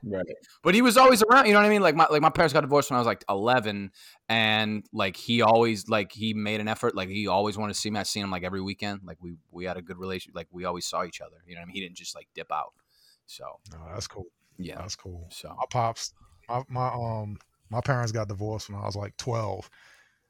Right. 0.09 0.25
But 0.63 0.75
he 0.75 0.81
was 0.81 0.97
always 0.97 1.23
around. 1.23 1.45
You 1.47 1.53
know 1.53 1.59
what 1.59 1.65
I 1.65 1.69
mean? 1.69 1.81
Like 1.81 1.95
my 1.95 2.07
like 2.09 2.21
my 2.21 2.29
parents 2.29 2.53
got 2.53 2.61
divorced 2.61 2.89
when 2.89 2.95
I 2.97 2.99
was 2.99 3.07
like 3.07 3.23
eleven, 3.29 3.91
and 4.29 4.85
like 4.93 5.15
he 5.15 5.41
always 5.41 5.87
like 5.87 6.11
he 6.11 6.33
made 6.33 6.59
an 6.61 6.67
effort. 6.67 6.95
Like 6.95 7.09
he 7.09 7.27
always 7.27 7.57
wanted 7.57 7.73
to 7.73 7.79
see 7.79 7.89
me. 7.89 7.99
I 7.99 8.03
seen 8.03 8.23
him 8.23 8.31
like 8.31 8.43
every 8.43 8.61
weekend. 8.61 9.01
Like 9.03 9.17
we 9.21 9.35
we 9.51 9.65
had 9.65 9.77
a 9.77 9.81
good 9.81 9.97
relationship. 9.97 10.35
Like 10.35 10.47
we 10.51 10.65
always 10.65 10.85
saw 10.85 11.03
each 11.03 11.21
other. 11.21 11.37
You 11.45 11.55
know 11.55 11.61
what 11.61 11.63
I 11.63 11.67
mean? 11.67 11.75
He 11.75 11.81
didn't 11.81 11.97
just 11.97 12.15
like 12.15 12.27
dip 12.35 12.51
out. 12.51 12.73
So 13.25 13.45
No, 13.71 13.79
that's 13.93 14.07
cool. 14.07 14.25
yeah. 14.57 14.77
That's 14.77 14.95
cool. 14.95 15.27
So 15.31 15.49
my 15.49 15.65
pops 15.69 16.13
my, 16.47 16.63
my 16.69 16.87
um 16.87 17.37
my 17.69 17.81
parents 17.81 18.11
got 18.11 18.27
divorced 18.29 18.69
when 18.69 18.79
I 18.79 18.85
was 18.85 18.95
like 18.95 19.17
12 19.17 19.69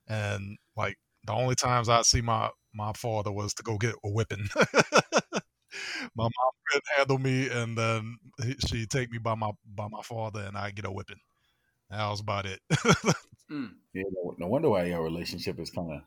and 0.08 0.58
like 0.76 0.98
the 1.26 1.34
only 1.34 1.56
times 1.56 1.90
I'd 1.90 2.06
see 2.06 2.22
my 2.22 2.50
my 2.74 2.94
father 2.94 3.32
was 3.32 3.54
to 3.56 3.64
go 3.64 3.78
get 3.78 3.94
a 4.04 4.10
whipping. 4.10 4.48
my 6.16 6.24
mom 6.24 6.52
couldn't 6.68 6.86
handle 6.96 7.18
me 7.18 7.50
and 7.50 7.78
then 7.78 8.18
she'd 8.68 8.90
take 8.90 9.12
me 9.12 9.18
by 9.18 9.36
my 9.36 9.52
by 9.66 9.88
my 9.90 10.02
father 10.02 10.42
and 10.42 10.58
I'd 10.58 10.76
get 10.76 10.86
a 10.86 10.92
whipping. 10.92 11.20
That 11.90 12.10
was 12.10 12.20
about 12.20 12.46
it. 12.46 12.60
mm, 13.52 13.74
Yeah, 13.94 14.04
no, 14.12 14.36
no 14.38 14.48
wonder 14.48 14.70
why 14.70 14.86
your 14.86 15.04
relationship 15.04 15.60
is 15.60 15.70
kind 15.70 15.94
of 15.94 16.02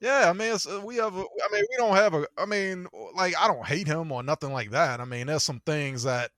yeah, 0.00 0.28
I 0.28 0.32
mean 0.34 0.54
it's, 0.54 0.66
uh, 0.66 0.82
we 0.84 0.96
have 0.96 1.14
a, 1.14 1.20
I 1.20 1.52
mean 1.52 1.64
we 1.70 1.76
don't 1.78 1.96
have 1.96 2.14
a 2.14 2.26
I 2.36 2.46
mean 2.46 2.86
like 3.14 3.34
I 3.38 3.46
don't 3.46 3.64
hate 3.64 3.86
him 3.86 4.12
or 4.12 4.22
nothing 4.22 4.52
like 4.52 4.70
that. 4.72 5.00
I 5.00 5.04
mean 5.04 5.26
there's 5.28 5.42
some 5.42 5.60
things 5.60 6.02
that 6.02 6.30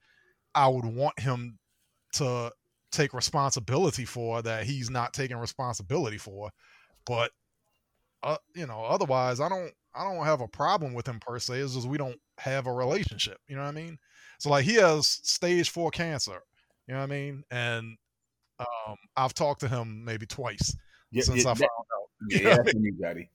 I 0.55 0.69
would 0.69 0.85
want 0.85 1.19
him 1.19 1.59
to 2.15 2.53
take 2.93 3.13
responsibility 3.13 4.05
for 4.05 4.43
that 4.43 4.65
he's 4.65 4.91
not 4.91 5.13
taking 5.13 5.37
responsibility 5.37 6.19
for. 6.19 6.51
But 7.07 7.33
uh, 8.23 8.39
you 8.55 8.67
know, 8.67 8.85
otherwise, 8.85 9.41
I 9.41 9.49
don't 9.49 9.73
I 9.97 10.05
don't 10.05 10.25
have 10.25 10.41
a 10.41 10.49
problem 10.49 10.95
with 10.95 11.07
him 11.07 11.19
per 11.21 11.39
se. 11.39 11.61
It's 11.61 11.75
just 11.75 11.89
we 11.89 11.99
don't 11.99 12.19
have 12.39 12.67
a 12.67 12.73
relationship. 12.73 13.39
You 13.49 13.57
know 13.57 13.63
what 13.63 13.69
I 13.69 13.73
mean? 13.73 13.99
So 14.39 14.51
like 14.51 14.65
he 14.65 14.75
has 14.75 15.07
stage 15.09 15.71
four 15.71 15.91
cancer. 15.91 16.41
You 16.87 16.95
know 16.95 17.01
what 17.01 17.05
I 17.11 17.15
mean? 17.15 17.43
And 17.51 17.97
um, 18.61 18.97
I've 19.17 19.35
talked 19.35 19.61
to 19.61 19.69
him 19.69 20.05
maybe 20.05 20.27
twice 20.27 20.77
yeah, 21.11 21.23
since 21.23 21.45
yeah, 21.45 21.51
I 21.51 21.55
that- 21.55 21.59
found 21.61 21.71
out. 21.95 22.09
yeah, 22.31 22.39
You 22.41 22.51
I 22.51 22.57
that's 22.57 22.75
you, 22.75 22.93
Daddy. 23.01 23.31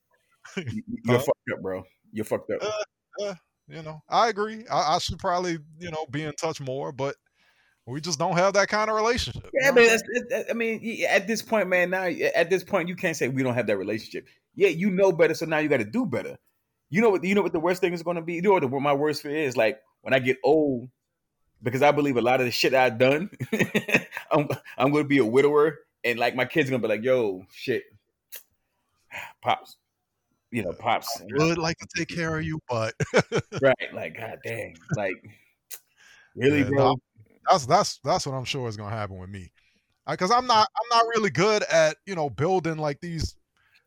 You- 0.57 0.83
You're 1.05 1.19
fucked 1.19 1.49
up, 1.53 1.61
bro. 1.61 1.83
You're 2.11 2.25
fucked 2.25 2.51
up. 2.51 2.63
Uh, 3.21 3.33
You 3.67 3.81
know, 3.83 4.01
I 4.09 4.27
agree. 4.29 4.65
I, 4.69 4.95
I 4.95 4.97
should 4.99 5.17
probably 5.19 5.57
you 5.79 5.91
know 5.91 6.05
be 6.09 6.23
in 6.23 6.33
touch 6.33 6.59
more, 6.59 6.91
but 6.91 7.15
we 7.87 8.01
just 8.01 8.19
don't 8.19 8.37
have 8.37 8.53
that 8.53 8.67
kind 8.67 8.89
of 8.89 8.95
relationship. 8.95 9.43
you 9.53 9.59
Yeah, 9.61 9.69
know 9.69 9.75
but 9.75 9.81
what 9.81 9.83
I'm 9.83 9.89
that's, 9.97 10.03
that- 10.03 10.27
that- 10.29 10.45
I 10.49 10.53
mean, 10.53 11.05
at 11.09 11.27
this 11.27 11.41
point, 11.41 11.67
man, 11.69 11.89
now 11.91 12.03
at 12.05 12.49
this 12.49 12.63
point, 12.63 12.89
you 12.89 12.95
can't 12.95 13.15
say 13.15 13.27
we 13.27 13.43
don't 13.43 13.53
have 13.55 13.67
that 13.67 13.77
relationship. 13.77 14.27
Yeah, 14.55 14.69
you 14.69 14.89
know 14.91 15.11
better, 15.11 15.33
so 15.33 15.45
now 15.45 15.59
you 15.59 15.69
got 15.69 15.77
to 15.77 15.85
do 15.85 16.05
better. 16.05 16.37
You 16.91 17.01
know 17.01 17.10
what? 17.10 17.24
You 17.24 17.33
know 17.33 17.41
what 17.41 17.53
the 17.53 17.60
worst 17.60 17.79
thing 17.79 17.93
is 17.93 18.03
going 18.03 18.17
to 18.17 18.21
be. 18.21 18.33
You 18.33 18.41
know 18.41 18.51
what, 18.51 18.60
the, 18.60 18.67
what 18.67 18.81
my 18.81 18.93
worst 18.93 19.24
fear 19.24 19.36
is? 19.36 19.55
Like 19.55 19.81
when 20.01 20.13
I 20.13 20.19
get 20.19 20.38
old, 20.43 20.89
because 21.63 21.81
I 21.81 21.91
believe 21.91 22.17
a 22.17 22.21
lot 22.21 22.41
of 22.41 22.45
the 22.45 22.51
shit 22.51 22.74
I've 22.74 22.98
done, 22.98 23.29
I'm 24.31 24.50
I'm 24.77 24.91
going 24.91 25.05
to 25.05 25.07
be 25.07 25.19
a 25.19 25.25
widower, 25.25 25.79
and 26.03 26.19
like 26.19 26.36
my 26.36 26.43
kids 26.43 26.69
are 26.69 26.71
going 26.71 26.81
to 26.81 26.88
be 26.88 26.93
like, 26.93 27.03
"Yo, 27.03 27.45
shit, 27.53 27.83
pops, 29.41 29.77
you 30.51 30.63
know, 30.63 30.74
pops." 30.74 31.21
I 31.21 31.25
would 31.31 31.57
like 31.57 31.77
to 31.77 31.88
take 31.95 32.10
care 32.10 32.38
of 32.38 32.43
you, 32.43 32.60
but 32.69 32.93
right, 33.62 33.93
like, 33.93 34.17
god 34.17 34.39
dang, 34.43 34.75
like, 34.98 35.15
really, 36.36 36.60
Yeah, 36.60 36.69
bro. 36.69 36.95
that's 37.50 37.65
that's 37.65 38.00
that's 38.03 38.27
what 38.27 38.36
I'm 38.36 38.43
sure 38.43 38.67
is 38.67 38.75
gonna 38.75 38.93
happen 38.93 39.17
with 39.17 39.29
me, 39.29 39.50
because 40.10 40.29
I'm 40.29 40.45
not 40.45 40.67
I'm 40.75 40.98
not 40.98 41.05
really 41.15 41.29
good 41.29 41.63
at 41.63 41.95
you 42.05 42.15
know 42.15 42.29
building 42.29 42.77
like 42.77 43.00
these 43.00 43.38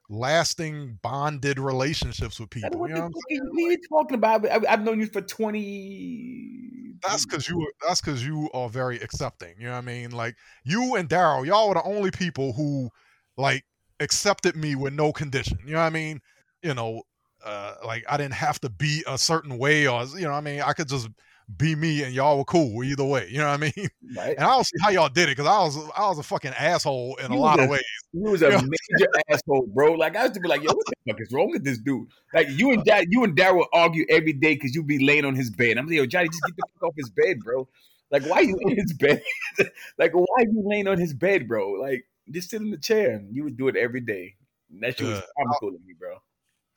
lasting 0.09 0.99
bonded 1.03 1.59
relationships 1.59 2.39
with 2.39 2.51
people. 2.51 2.79
what 2.79 2.91
You 2.91 2.95
the 2.95 3.01
know 3.01 3.07
what 3.07 3.13
I'm 3.33 3.47
fuck 3.47 3.55
are 3.55 3.71
you 3.71 3.79
talking 3.89 4.15
about? 4.15 4.47
I, 4.47 4.61
I've 4.69 4.83
known 4.83 5.01
you 5.01 5.07
for 5.07 5.21
twenty. 5.21 6.95
That's 7.03 7.27
because 7.27 7.49
you 7.49 7.67
that's 7.87 8.01
because 8.01 8.25
you 8.25 8.51
are 8.55 8.69
very 8.69 8.99
accepting. 8.99 9.55
You 9.59 9.67
know 9.67 9.73
what 9.73 9.79
I 9.79 9.83
mean? 9.83 10.11
Like 10.11 10.37
you 10.65 10.95
and 10.97 11.09
Daryl, 11.09 11.47
y'all 11.47 11.69
were 11.69 11.75
the 11.75 11.83
only 11.83 12.11
people 12.11 12.53
who 12.53 12.91
like 13.37 13.65
accepted 14.01 14.57
me 14.57 14.75
with 14.75 14.93
no 14.93 15.13
condition. 15.13 15.59
You 15.65 15.73
know 15.73 15.81
what 15.81 15.87
I 15.87 15.91
mean? 15.91 16.21
You 16.63 16.75
know, 16.75 17.03
uh, 17.45 17.75
like 17.85 18.05
I 18.09 18.17
didn't 18.17 18.35
have 18.35 18.61
to 18.61 18.71
be 18.71 19.05
a 19.07 19.19
certain 19.19 19.59
way, 19.59 19.87
or 19.87 20.05
you 20.05 20.23
know, 20.23 20.31
what 20.31 20.39
I 20.39 20.41
mean, 20.41 20.61
I 20.63 20.73
could 20.73 20.89
just 20.89 21.09
be 21.57 21.77
me, 21.77 22.03
and 22.03 22.13
y'all 22.13 22.37
were 22.39 22.45
cool 22.45 22.83
either 22.83 23.05
way. 23.05 23.29
You 23.31 23.39
know 23.39 23.47
what 23.51 23.63
I 23.63 23.73
mean? 23.77 23.89
right. 24.17 24.37
And 24.37 24.45
I 24.47 24.51
don't 24.51 24.65
see 24.65 24.77
how 24.83 24.91
y'all 24.91 25.09
did 25.09 25.29
it 25.29 25.37
because 25.37 25.47
I 25.47 25.59
was 25.59 25.91
I 25.97 26.09
was 26.09 26.19
a 26.19 26.23
fucking 26.23 26.53
asshole 26.53 27.17
in 27.17 27.31
a 27.31 27.37
lot 27.37 27.59
was 27.59 27.65
of 27.65 27.71
ways. 27.71 27.83
You 28.13 28.31
was 28.31 28.43
a 28.43 28.49
Yeah. 28.51 28.61
major 28.63 29.09
asshole, 29.31 29.69
bro. 29.73 29.93
Like 29.93 30.17
I 30.17 30.23
used 30.23 30.35
to 30.35 30.41
be 30.41 30.49
like, 30.49 30.63
yo, 30.63 30.73
what 30.73 30.87
the 30.87 31.13
fuck 31.13 31.21
is 31.21 31.33
wrong 31.33 31.51
with 31.51 31.65
this 31.65 31.79
dude? 31.79 32.09
Like 32.33 32.49
you 32.51 32.73
and 32.73 32.85
Dad, 32.85 33.07
you 33.11 33.23
and 33.23 33.37
Dad 33.37 33.45
Daryl 33.45 33.67
argue 33.73 34.07
every 34.09 34.33
day 34.33 34.55
because 34.55 34.75
you'd 34.75 34.87
be 34.87 35.05
laying 35.05 35.25
on 35.25 35.35
his 35.35 35.51
bed. 35.51 35.77
I'm 35.77 35.87
like, 35.87 35.97
yo, 35.97 36.07
Johnny, 36.07 36.29
just 36.29 36.43
get 36.45 36.57
the 36.57 36.63
fuck 36.75 36.89
off 36.89 36.95
his 36.97 37.11
bed, 37.11 37.41
bro. 37.41 37.69
Like, 38.11 38.25
why 38.25 38.41
you 38.41 38.57
in 38.61 38.77
his 38.77 38.93
bed? 38.95 39.23
like, 39.99 40.13
why 40.13 40.41
you 40.41 40.63
laying 40.65 40.89
on 40.89 40.99
his 40.99 41.15
bed, 41.15 41.49
bro? 41.49 41.73
Like, 41.73 42.05
just 42.31 42.51
sit 42.51 42.63
in 42.63 42.71
the 42.71 42.79
chair. 42.79 43.13
And 43.13 43.35
you 43.35 43.45
would 43.45 43.57
do 43.57 43.69
it 43.69 43.77
every 43.77 44.01
day. 44.01 44.37
And 44.71 44.83
that 44.83 44.99
shit 44.99 45.07
was 45.07 45.23
comical 45.39 45.73
to 45.73 45.79
me, 45.87 45.95
bro. 45.99 46.17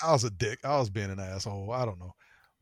I 0.03 0.11
was 0.11 0.23
a 0.23 0.29
dick. 0.29 0.59
I 0.63 0.77
was 0.79 0.89
being 0.89 1.09
an 1.09 1.19
asshole. 1.19 1.71
I 1.71 1.85
don't 1.85 1.99
know. 1.99 2.15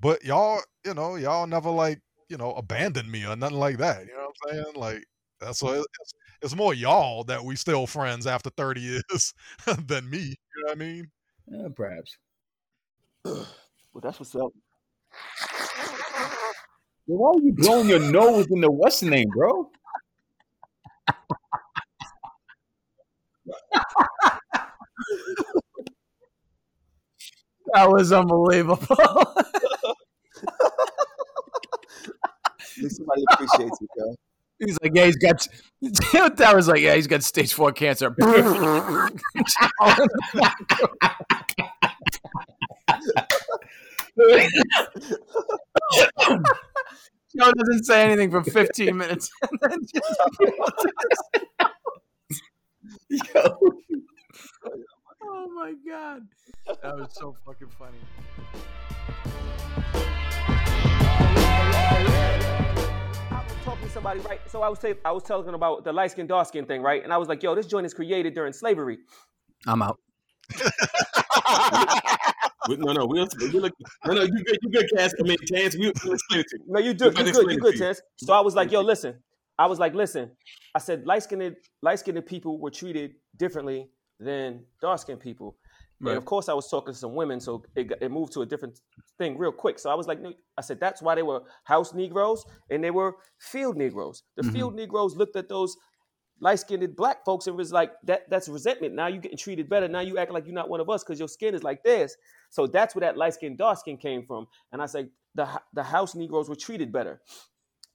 But 0.05 0.24
y'all, 0.24 0.62
you 0.85 0.93
know, 0.93 1.15
y'all 1.15 1.47
never 1.47 1.71
like, 1.71 2.00
you 2.29 2.38
know, 2.38 2.53
abandoned 2.53 3.12
me 3.12 3.25
or 3.25 3.35
nothing 3.35 3.57
like 3.57 3.79
that. 3.79 4.05
You 4.05 4.13
know 4.13 4.29
what 4.43 4.53
I'm 4.53 4.63
saying? 4.63 4.75
Like 4.75 5.03
that's 5.39 5.63
what 5.63 5.77
it's, 5.77 6.13
it's 6.43 6.55
more 6.55 6.75
y'all 6.75 7.24
that 7.24 7.43
we 7.43 7.55
still 7.55 7.88
friends 7.88 8.27
after 8.27 8.51
30 8.51 8.81
years 8.81 9.33
than 9.88 10.07
me. 10.07 10.19
You 10.19 10.35
know 10.57 10.65
what 10.65 10.71
I 10.71 10.75
mean? 10.75 11.07
Yeah, 11.47 11.67
perhaps. 11.75 12.17
Well, 13.24 14.01
that's 14.03 14.19
what's 14.19 14.35
up. 14.35 14.51
Yo, 17.07 17.15
why 17.15 17.31
are 17.31 17.43
you 17.43 17.53
blowing 17.53 17.89
your 17.89 17.97
nose 17.97 18.45
in 18.51 18.62
the 18.62 18.69
what's 18.69 19.00
the 19.00 19.09
name, 19.09 19.29
bro? 19.29 19.71
That 27.74 27.89
was 27.89 28.13
unbelievable. 28.13 28.85
At 28.97 30.51
least 32.59 32.74
somebody 32.89 33.23
appreciates 33.31 33.81
it, 33.81 33.89
yo. 33.97 34.15
he's 34.59 34.77
like, 34.81 34.91
yeah, 34.93 35.05
he's 35.05 35.17
got. 35.17 35.47
That 36.37 36.55
was 36.55 36.67
like, 36.67 36.81
yeah, 36.81 36.95
he's 36.95 37.07
got 37.07 37.23
stage 37.23 37.53
four 37.53 37.71
cancer. 37.71 38.15
Joe 47.37 47.51
doesn't 47.51 47.83
say 47.83 48.03
anything 48.03 48.31
for 48.31 48.43
15 48.43 48.95
minutes. 48.95 49.29
And 49.41 49.59
then 49.61 49.79
just, 49.93 50.15
oh 55.23 55.47
my 55.53 55.73
god, 55.87 56.27
that 56.81 56.95
was 56.95 57.09
so 57.13 57.35
fucking 57.45 57.69
funny. 57.77 57.99
Was 64.05 64.13
somebody, 64.13 64.29
right? 64.29 64.50
So 64.50 64.62
I 64.62 64.69
was 64.69 64.79
say, 64.79 64.95
I 65.03 65.12
was 65.12 65.24
talking 65.24 65.53
about 65.53 65.83
the 65.83 65.93
light 65.93 66.12
skin, 66.12 66.27
dark 66.27 66.47
skin 66.47 66.65
thing, 66.65 66.81
right? 66.81 67.03
And 67.03 67.12
I 67.12 67.17
was 67.17 67.27
like, 67.27 67.43
yo, 67.43 67.55
this 67.55 67.67
joint 67.67 67.85
is 67.85 67.93
created 67.93 68.33
during 68.33 68.53
slavery. 68.53 69.00
I'm 69.67 69.81
out. 69.81 70.00
No, 72.67 72.93
no, 72.93 73.05
we'll, 73.05 73.27
we 73.39 73.59
look. 73.59 73.74
No, 74.07 74.15
no, 74.15 74.21
you 74.24 74.43
good, 74.43 74.57
you 74.63 74.71
good, 74.71 74.89
Cass. 74.97 75.13
I 75.19 75.24
mean, 75.24 75.38
Chance, 75.45 75.77
we, 75.77 75.91
we'll 76.03 76.13
explain 76.15 76.39
it 76.39 76.47
to 76.50 76.57
you. 76.57 76.65
No, 76.67 76.79
you 76.79 76.95
do, 76.95 77.05
We're 77.05 77.12
you 77.12 77.15
good, 77.17 77.27
explain 77.27 77.50
you 77.51 77.57
it 77.57 77.62
good, 77.62 77.74
to. 77.74 77.77
Chance. 77.77 78.01
So 78.17 78.33
I 78.33 78.39
was 78.39 78.55
like, 78.55 78.71
yo, 78.71 78.81
listen. 78.81 79.19
I 79.59 79.67
was 79.67 79.77
like, 79.77 79.93
listen. 79.93 80.31
I 80.74 80.79
said 80.79 81.05
light 81.05 81.21
skinned 81.21 81.57
light 81.83 82.00
skinned 82.00 82.25
people 82.25 82.59
were 82.59 82.71
treated 82.71 83.12
differently 83.38 83.91
than 84.19 84.63
dark 84.81 84.97
skinned 85.00 85.19
people. 85.19 85.57
Right. 85.99 86.11
And 86.11 86.17
of 86.17 86.25
course, 86.25 86.49
I 86.49 86.53
was 86.53 86.69
talking 86.69 86.93
to 86.93 86.99
some 86.99 87.15
women, 87.15 87.39
so 87.39 87.63
it, 87.75 87.91
it 88.01 88.11
moved 88.11 88.33
to 88.33 88.41
a 88.41 88.45
different 88.45 88.79
thing 89.17 89.37
real 89.37 89.51
quick. 89.51 89.79
So 89.79 89.89
I 89.89 89.95
was 89.95 90.07
like, 90.07 90.19
no, 90.21 90.33
I 90.57 90.61
said 90.61 90.79
that's 90.79 91.01
why 91.01 91.15
they 91.15 91.23
were 91.23 91.43
house 91.63 91.93
Negroes 91.93 92.45
and 92.69 92.83
they 92.83 92.91
were 92.91 93.15
field 93.39 93.77
Negroes. 93.77 94.23
The 94.35 94.43
Mhm. 94.43 94.51
field 94.53 94.75
Negroes 94.75 95.15
looked 95.15 95.35
at 95.35 95.47
those 95.47 95.77
light 96.41 96.59
skinned 96.59 96.95
black 96.97 97.23
folks 97.23 97.47
and 97.47 97.55
was 97.55 97.71
like, 97.71 97.93
that 98.03 98.29
that's 98.29 98.49
resentment. 98.49 98.93
Now 98.93 99.07
you're 99.07 99.21
getting 99.21 99.37
treated 99.37 99.69
better. 99.69 99.87
Now 99.87 100.01
you 100.01 100.17
act 100.17 100.31
like 100.31 100.45
you're 100.45 100.53
not 100.53 100.69
one 100.69 100.81
of 100.81 100.89
us 100.89 101.01
because 101.03 101.17
your 101.17 101.29
skin 101.29 101.55
is 101.55 101.63
like 101.63 101.81
this. 101.83 102.17
So 102.49 102.67
that's 102.67 102.93
where 102.93 103.01
that 103.01 103.15
light-skinned, 103.17 103.57
dark 103.57 103.79
skin 103.79 103.97
came 103.97 104.25
from. 104.25 104.47
And 104.73 104.81
I 104.81 104.85
said, 104.85 105.09
the, 105.33 105.47
the 105.73 105.83
house 105.83 106.13
Negroes 106.13 106.49
were 106.49 106.55
treated 106.57 106.91
better. 106.91 107.21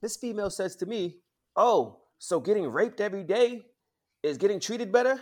This 0.01 0.17
female 0.17 0.51
says 0.51 0.75
to 0.77 0.87
me, 0.87 1.19
Oh, 1.55 2.01
so 2.19 2.41
getting 2.41 2.67
raped 2.69 3.01
every 3.01 3.25
day 3.25 3.67
is 4.23 4.39
getting 4.39 4.61
treated 4.61 4.91
better? 4.91 5.21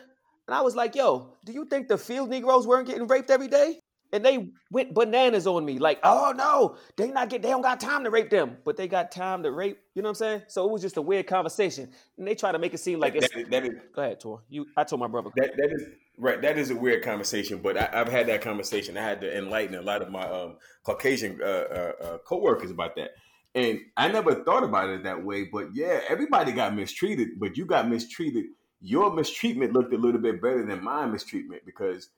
And 0.49 0.55
I 0.55 0.62
was 0.62 0.75
like, 0.75 0.97
Yo, 0.97 1.35
do 1.45 1.52
you 1.52 1.67
think 1.67 1.88
the 1.88 1.99
field 1.99 2.31
Negroes 2.31 2.67
weren't 2.67 2.87
getting 2.88 3.07
raped 3.07 3.31
every 3.31 3.49
day? 3.49 3.78
And 4.11 4.25
they 4.25 4.49
went 4.71 4.95
bananas 4.95 5.47
on 5.47 5.67
me, 5.67 5.78
like, 5.78 6.00
oh 6.02 6.33
no, 6.35 6.76
they 6.97 7.11
not 7.11 7.28
get 7.28 7.43
they 7.43 7.50
don't 7.50 7.61
got 7.61 7.78
time 7.78 8.05
to 8.05 8.11
rape 8.11 8.31
them, 8.31 8.57
but 8.64 8.75
they 8.75 8.88
got 8.88 9.12
time 9.12 9.43
to 9.43 9.52
rape. 9.52 9.78
You 9.95 10.00
know 10.00 10.07
what 10.07 10.11
I'm 10.12 10.14
saying? 10.14 10.43
So 10.49 10.64
it 10.64 10.73
was 10.73 10.81
just 10.81 10.97
a 10.97 11.02
weird 11.02 11.26
conversation. 11.26 11.90
And 12.17 12.26
they 12.26 12.35
try 12.35 12.50
to 12.50 12.59
make 12.59 12.73
it 12.73 12.78
seem 12.78 13.00
like 13.00 13.14
it's 13.17 13.28
That- 13.35 13.50
that 13.50 13.64
is 13.67 13.75
go 13.95 14.00
ahead, 14.00 14.19
Tor. 14.19 14.43
You 14.49 14.64
I 14.78 14.85
told 14.85 15.00
my 15.00 15.09
brother. 15.09 15.28
that 15.37 15.55
that 15.59 15.71
is 15.71 15.83
right. 16.17 16.40
That 16.40 16.57
is 16.57 16.71
a 16.71 16.75
weird 16.75 17.05
conversation, 17.05 17.59
but 17.59 17.76
I, 17.76 18.00
I've 18.00 18.09
had 18.09 18.28
that 18.28 18.40
conversation. 18.40 18.97
I 18.97 19.02
had 19.02 19.21
to 19.21 19.37
enlighten 19.37 19.75
a 19.75 19.83
lot 19.83 20.00
of 20.00 20.11
my 20.11 20.26
um, 20.26 20.57
Caucasian 20.87 21.38
uh, 21.43 21.45
uh, 21.45 21.93
uh, 22.02 22.19
coworkers 22.26 22.71
about 22.71 22.97
that, 22.97 23.11
and 23.55 23.78
I 23.99 24.09
never 24.09 24.43
thought 24.43 24.64
about 24.64 24.88
it 24.88 25.02
that 25.02 25.23
way. 25.23 25.50
But 25.52 25.75
yeah, 25.75 26.00
everybody 26.09 26.52
got 26.52 26.75
mistreated, 26.75 27.38
but 27.38 27.59
you 27.59 27.67
got 27.67 27.87
mistreated. 27.90 28.47
Your 28.80 29.12
mistreatment 29.12 29.73
looked 29.73 29.92
a 29.92 29.99
little 29.99 30.20
bit 30.20 30.40
better 30.40 30.64
than 30.64 30.82
my 30.82 31.06
mistreatment 31.06 31.64
because 31.66 32.11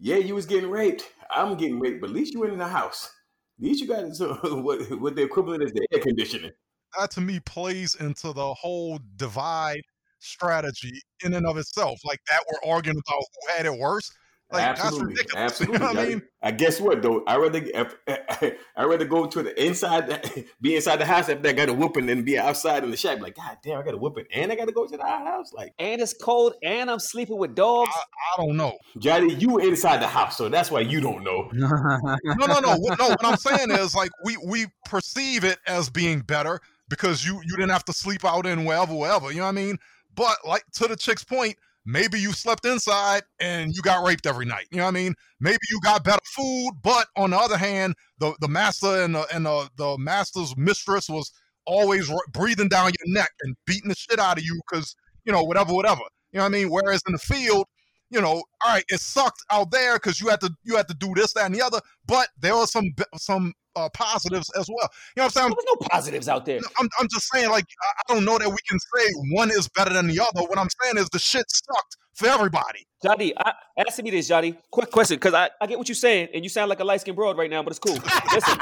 yeah, 0.00 0.16
you 0.16 0.34
was 0.34 0.46
getting 0.46 0.70
raped. 0.70 1.04
I'm 1.30 1.56
getting 1.56 1.78
raped, 1.78 2.00
but 2.00 2.10
at 2.10 2.16
least 2.16 2.34
you 2.34 2.40
were 2.40 2.50
in 2.50 2.58
the 2.58 2.66
house. 2.66 3.10
At 3.58 3.64
least 3.64 3.80
you 3.80 3.88
got 3.88 4.14
so, 4.16 4.34
what 4.60 4.80
what 5.00 5.14
the 5.14 5.22
equivalent 5.22 5.62
is 5.62 5.72
the 5.72 5.86
air 5.92 6.00
conditioning. 6.00 6.52
that 6.98 7.10
to 7.12 7.20
me 7.20 7.40
plays 7.40 7.94
into 7.96 8.32
the 8.32 8.54
whole 8.54 8.98
divide 9.16 9.82
strategy 10.18 11.00
in 11.24 11.34
and 11.34 11.46
of 11.46 11.56
itself. 11.58 12.00
Like 12.04 12.20
that 12.30 12.40
we're 12.50 12.70
arguing 12.70 12.98
about 12.98 13.22
who 13.22 13.56
had 13.56 13.66
it 13.66 13.78
worse. 13.78 14.10
Like 14.52 14.62
absolutely, 14.62 15.14
that's 15.36 15.60
ridiculous. 15.60 15.60
absolutely. 15.60 15.74
You 15.74 15.78
know 15.80 15.86
what 15.86 15.96
I 15.98 16.02
I, 16.02 16.08
mean? 16.08 16.22
I 16.42 16.50
guess 16.52 16.80
what 16.80 17.02
though? 17.02 17.24
I 17.26 17.36
rather 17.36 17.62
eh, 17.74 17.84
eh, 18.06 18.50
I 18.76 18.84
rather 18.84 19.04
go 19.04 19.26
to 19.26 19.42
the 19.42 19.64
inside, 19.64 20.44
be 20.60 20.76
inside 20.76 20.96
the 20.96 21.06
house 21.06 21.28
after 21.28 21.48
I 21.48 21.52
got 21.52 21.68
a 21.68 21.72
whooping, 21.72 22.06
than 22.06 22.22
be 22.22 22.38
outside 22.38 22.84
in 22.84 22.90
the 22.90 22.96
shack. 22.96 23.20
Like, 23.20 23.36
God 23.36 23.56
damn, 23.64 23.80
I 23.80 23.82
got 23.82 23.94
a 23.94 23.96
whooping, 23.96 24.26
and 24.32 24.52
I 24.52 24.54
got 24.54 24.66
to 24.66 24.72
go 24.72 24.86
to 24.86 24.96
the 24.96 25.02
house. 25.02 25.52
Like, 25.52 25.72
And 25.78 26.00
it's 26.00 26.12
cold, 26.14 26.54
and 26.62 26.90
I'm 26.90 26.98
sleeping 26.98 27.38
with 27.38 27.54
dogs. 27.54 27.90
I 27.94 28.44
don't 28.44 28.56
know. 28.56 28.78
Johnny, 28.98 29.34
you 29.34 29.50
were 29.50 29.62
inside 29.62 30.00
the 30.02 30.06
house, 30.06 30.36
so 30.36 30.48
that's 30.48 30.70
why 30.70 30.80
you 30.80 31.00
don't 31.00 31.24
know. 31.24 31.50
No, 32.24 32.46
no, 32.46 32.60
no. 32.60 32.76
What, 32.76 32.98
no, 32.98 33.08
what 33.08 33.24
I'm 33.24 33.36
saying 33.36 33.70
is 33.70 33.94
like 33.94 34.10
we 34.24 34.36
we 34.46 34.66
perceive 34.84 35.44
it 35.44 35.58
as 35.66 35.88
being 35.90 36.20
better 36.20 36.60
because 36.88 37.24
you 37.24 37.40
you 37.44 37.56
didn't 37.56 37.70
have 37.70 37.84
to 37.86 37.92
sleep 37.92 38.24
out 38.24 38.46
in 38.46 38.64
wherever, 38.64 38.94
wherever. 38.94 39.30
You 39.30 39.38
know 39.38 39.44
what 39.44 39.50
I 39.50 39.52
mean? 39.52 39.78
But 40.14 40.36
like 40.46 40.64
to 40.74 40.86
the 40.86 40.96
chick's 40.96 41.24
point, 41.24 41.56
maybe 41.86 42.18
you 42.18 42.32
slept 42.32 42.64
inside 42.66 43.22
and 43.40 43.74
you 43.74 43.82
got 43.82 44.06
raped 44.06 44.26
every 44.26 44.46
night. 44.46 44.66
You 44.70 44.78
know 44.78 44.84
what 44.84 44.90
I 44.90 44.94
mean? 44.94 45.14
Maybe 45.40 45.58
you 45.70 45.80
got 45.82 46.04
better 46.04 46.20
food, 46.34 46.72
but 46.82 47.06
on 47.16 47.30
the 47.30 47.38
other 47.38 47.56
hand, 47.56 47.94
the 48.18 48.34
the 48.40 48.48
master 48.48 49.02
and 49.02 49.14
the 49.14 49.26
and 49.34 49.46
the, 49.46 49.68
the 49.76 49.96
master's 49.98 50.56
mistress 50.56 51.08
was 51.08 51.30
always 51.66 52.10
breathing 52.32 52.68
down 52.68 52.92
your 52.98 53.14
neck 53.14 53.30
and 53.42 53.56
beating 53.66 53.88
the 53.88 53.94
shit 53.94 54.18
out 54.18 54.38
of 54.38 54.44
you 54.44 54.60
because 54.68 54.94
you 55.24 55.32
know 55.32 55.42
whatever, 55.42 55.72
whatever. 55.72 56.02
You 56.32 56.38
know 56.38 56.44
what 56.44 56.48
I 56.48 56.58
mean? 56.58 56.70
Whereas 56.70 57.00
in 57.06 57.12
the 57.12 57.18
field, 57.18 57.66
you 58.10 58.20
know, 58.20 58.42
all 58.64 58.72
right, 58.72 58.84
it 58.88 59.00
sucked 59.00 59.42
out 59.50 59.70
there 59.70 59.94
because 59.94 60.20
you 60.20 60.28
had 60.28 60.40
to 60.40 60.54
you 60.62 60.76
had 60.76 60.88
to 60.88 60.94
do 60.94 61.12
this, 61.14 61.32
that, 61.34 61.46
and 61.46 61.54
the 61.54 61.62
other. 61.62 61.80
But 62.06 62.28
there 62.40 62.54
was 62.54 62.70
some 62.70 62.94
some 63.16 63.54
uh, 63.76 63.88
positives 63.90 64.50
as 64.58 64.68
well. 64.68 64.88
You 65.16 65.20
know 65.20 65.24
what 65.24 65.24
I'm 65.24 65.30
saying? 65.30 65.48
There 65.48 65.56
was 65.56 65.64
no 65.80 65.88
positives 65.88 66.28
out 66.28 66.44
there. 66.46 66.60
I'm, 66.78 66.88
I'm 67.00 67.08
just 67.08 67.28
saying, 67.32 67.50
like, 67.50 67.64
I- 67.82 67.92
I 68.08 68.14
don't 68.14 68.24
know 68.24 68.38
that 68.38 68.48
we 68.48 68.56
can 68.68 68.78
say 68.78 69.12
one 69.32 69.50
is 69.50 69.68
better 69.68 69.92
than 69.92 70.06
the 70.06 70.20
other. 70.20 70.46
What 70.46 70.58
I'm 70.58 70.68
saying 70.82 70.98
is 70.98 71.08
the 71.10 71.18
shit 71.18 71.44
sucked 71.48 71.96
for 72.14 72.28
everybody. 72.28 72.86
Jadi, 73.04 73.32
I, 73.36 73.52
answer 73.76 74.02
me 74.02 74.10
this, 74.10 74.28
Jody. 74.28 74.56
Quick 74.70 74.90
question, 74.90 75.16
because 75.16 75.34
I, 75.34 75.50
I 75.60 75.66
get 75.66 75.78
what 75.78 75.88
you're 75.88 75.96
saying, 75.96 76.28
and 76.32 76.44
you 76.44 76.48
sound 76.48 76.68
like 76.70 76.80
a 76.80 76.84
light 76.84 77.00
skinned 77.00 77.16
broad 77.16 77.36
right 77.36 77.50
now, 77.50 77.62
but 77.62 77.70
it's 77.72 77.80
cool. 77.80 77.98
Listen. 78.32 78.58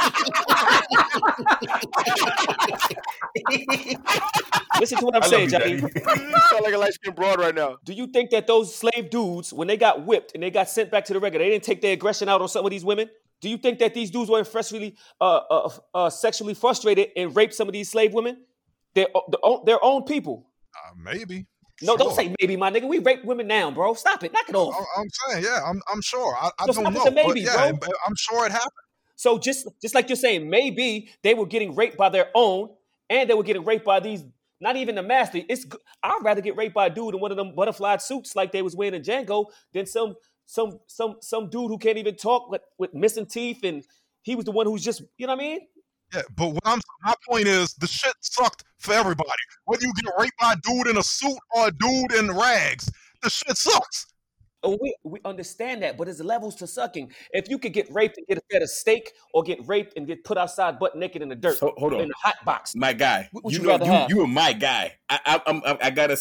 Listen 4.82 4.98
to 4.98 5.04
what 5.04 5.14
I'm 5.16 5.22
I 5.22 5.26
saying, 5.28 5.50
you, 5.50 5.58
Jadi. 5.58 5.80
Daddy. 5.80 6.22
You 6.32 6.38
sound 6.50 6.64
like 6.64 6.74
a 6.74 6.78
light 6.78 6.92
skinned 6.94 7.14
broad 7.14 7.38
right 7.38 7.54
now. 7.54 7.76
Do 7.84 7.92
you 7.92 8.08
think 8.08 8.30
that 8.30 8.48
those 8.48 8.74
slave 8.74 9.10
dudes, 9.10 9.52
when 9.52 9.68
they 9.68 9.76
got 9.76 10.04
whipped 10.04 10.34
and 10.34 10.42
they 10.42 10.50
got 10.50 10.68
sent 10.68 10.90
back 10.90 11.04
to 11.04 11.12
the 11.12 11.20
regular, 11.20 11.44
they 11.44 11.50
didn't 11.50 11.62
take 11.64 11.80
their 11.80 11.92
aggression 11.92 12.28
out 12.28 12.42
on 12.42 12.48
some 12.48 12.64
of 12.64 12.70
these 12.72 12.84
women? 12.84 13.08
Do 13.40 13.48
you 13.48 13.56
think 13.58 13.78
that 13.78 13.94
these 13.94 14.10
dudes 14.10 14.28
weren't 14.28 14.48
freshly, 14.48 14.96
uh, 15.20 15.40
uh, 15.50 15.70
uh, 15.94 16.10
sexually 16.10 16.54
frustrated 16.54 17.10
and 17.16 17.34
raped 17.34 17.54
some 17.54 17.68
of 17.68 17.72
these 17.72 17.90
slave 17.90 18.12
women? 18.12 18.44
Their, 18.94 19.06
their, 19.64 19.82
own, 19.84 20.02
people. 20.02 20.48
Uh, 20.76 20.94
maybe. 20.96 21.46
No, 21.80 21.96
don't 21.96 22.14
say 22.14 22.34
maybe, 22.40 22.56
my 22.56 22.70
nigga. 22.70 22.88
We 22.88 22.98
rape 22.98 23.24
women 23.24 23.46
now, 23.46 23.70
bro. 23.70 23.94
Stop 23.94 24.22
it. 24.24 24.32
Knock 24.32 24.48
it 24.48 24.54
off. 24.54 24.74
I'm, 24.76 25.02
I'm 25.02 25.08
saying, 25.10 25.44
yeah, 25.44 25.60
I'm, 25.64 25.80
I'm 25.92 26.02
sure. 26.02 26.34
I, 26.40 26.50
I 26.58 26.66
So 26.66 26.72
don't 26.82 26.92
know. 26.92 27.04
with 27.04 27.04
but 27.04 27.14
maybe, 27.14 27.40
yeah, 27.40 27.72
bro. 27.72 27.88
I'm 28.06 28.14
sure 28.16 28.46
it 28.46 28.52
happened. 28.52 28.70
So 29.16 29.38
just 29.38 29.68
just 29.80 29.94
like 29.94 30.08
you're 30.08 30.16
saying, 30.16 30.48
maybe 30.50 31.10
they 31.22 31.34
were 31.34 31.46
getting 31.46 31.74
raped 31.76 31.96
by 31.96 32.08
their 32.08 32.28
own, 32.34 32.70
and 33.08 33.30
they 33.30 33.34
were 33.34 33.42
getting 33.44 33.64
raped 33.64 33.84
by 33.84 34.00
these. 34.00 34.24
Not 34.62 34.76
even 34.76 34.94
the 34.94 35.02
master. 35.02 35.40
It's 35.48 35.66
I'd 36.04 36.20
rather 36.22 36.40
get 36.40 36.56
raped 36.56 36.72
by 36.72 36.86
a 36.86 36.90
dude 36.90 37.14
in 37.14 37.20
one 37.20 37.32
of 37.32 37.36
them 37.36 37.52
butterfly 37.52 37.96
suits 37.96 38.36
like 38.36 38.52
they 38.52 38.62
was 38.62 38.76
wearing 38.76 38.94
in 38.94 39.02
Django 39.02 39.46
than 39.72 39.86
some 39.86 40.14
some 40.46 40.78
some 40.86 41.16
some 41.20 41.50
dude 41.50 41.68
who 41.68 41.78
can't 41.78 41.98
even 41.98 42.14
talk 42.14 42.48
with, 42.48 42.62
with 42.78 42.94
missing 42.94 43.26
teeth 43.26 43.64
and 43.64 43.82
he 44.22 44.36
was 44.36 44.44
the 44.44 44.52
one 44.52 44.66
who's 44.66 44.84
just 44.84 45.02
you 45.18 45.26
know 45.26 45.32
what 45.34 45.42
I 45.42 45.44
mean. 45.44 45.60
Yeah, 46.14 46.22
but 46.36 46.50
what 46.50 46.62
I'm 46.64 46.80
my 47.02 47.14
point 47.28 47.48
is 47.48 47.74
the 47.74 47.88
shit 47.88 48.14
sucked 48.20 48.62
for 48.78 48.94
everybody. 48.94 49.30
Whether 49.64 49.84
you 49.84 49.92
get 50.00 50.12
raped 50.16 50.38
by 50.38 50.52
a 50.52 50.56
dude 50.62 50.86
in 50.86 50.96
a 50.96 51.02
suit 51.02 51.38
or 51.56 51.66
a 51.66 51.72
dude 51.72 52.12
in 52.12 52.30
rags, 52.30 52.88
the 53.20 53.30
shit 53.30 53.56
sucks. 53.56 54.06
We 54.64 54.94
we 55.02 55.18
understand 55.24 55.82
that, 55.82 55.96
but 55.96 56.04
there's 56.04 56.20
levels 56.20 56.54
to 56.56 56.66
sucking. 56.66 57.12
If 57.32 57.48
you 57.50 57.58
could 57.58 57.72
get 57.72 57.92
raped 57.92 58.18
and 58.18 58.26
get 58.28 58.38
a 58.38 58.42
set 58.52 58.62
of 58.62 58.70
steak, 58.70 59.12
or 59.34 59.42
get 59.42 59.58
raped 59.66 59.96
and 59.96 60.06
get 60.06 60.22
put 60.24 60.38
outside 60.38 60.78
butt 60.78 60.96
naked 60.96 61.20
in 61.22 61.28
the 61.28 61.34
dirt, 61.34 61.58
Ho- 61.58 61.74
hold 61.76 61.94
on. 61.94 62.00
in 62.02 62.10
a 62.10 62.14
hot 62.16 62.36
box, 62.44 62.74
my 62.76 62.92
guy. 62.92 63.28
You 63.32 63.40
you 63.44 63.58
know, 63.60 64.06
you 64.08 64.16
you 64.16 64.22
are 64.22 64.28
my 64.28 64.52
guy. 64.52 64.94
I 65.08 65.18
I 65.26 65.42
I'm, 65.46 65.62
I'm- 65.64 65.78
I 65.80 65.90
gotta 65.90 66.16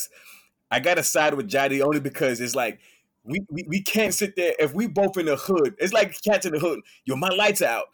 I 0.71 0.79
gotta 0.79 1.03
side 1.03 1.33
with 1.35 1.47
Jody 1.47 1.81
only 1.81 1.99
because 1.99 2.41
it's 2.41 2.55
like 2.55 2.79
we, 3.23 3.41
we 3.49 3.63
we 3.67 3.81
can't 3.83 4.13
sit 4.13 4.35
there 4.35 4.53
if 4.57 4.73
we 4.73 4.87
both 4.87 5.17
in 5.17 5.27
the 5.27 5.35
hood. 5.35 5.75
It's 5.77 5.93
like 5.93 6.19
cats 6.23 6.45
in 6.47 6.53
the 6.53 6.59
hood. 6.59 6.79
Yo, 7.05 7.15
my 7.15 7.29
lights 7.29 7.61
out. 7.61 7.85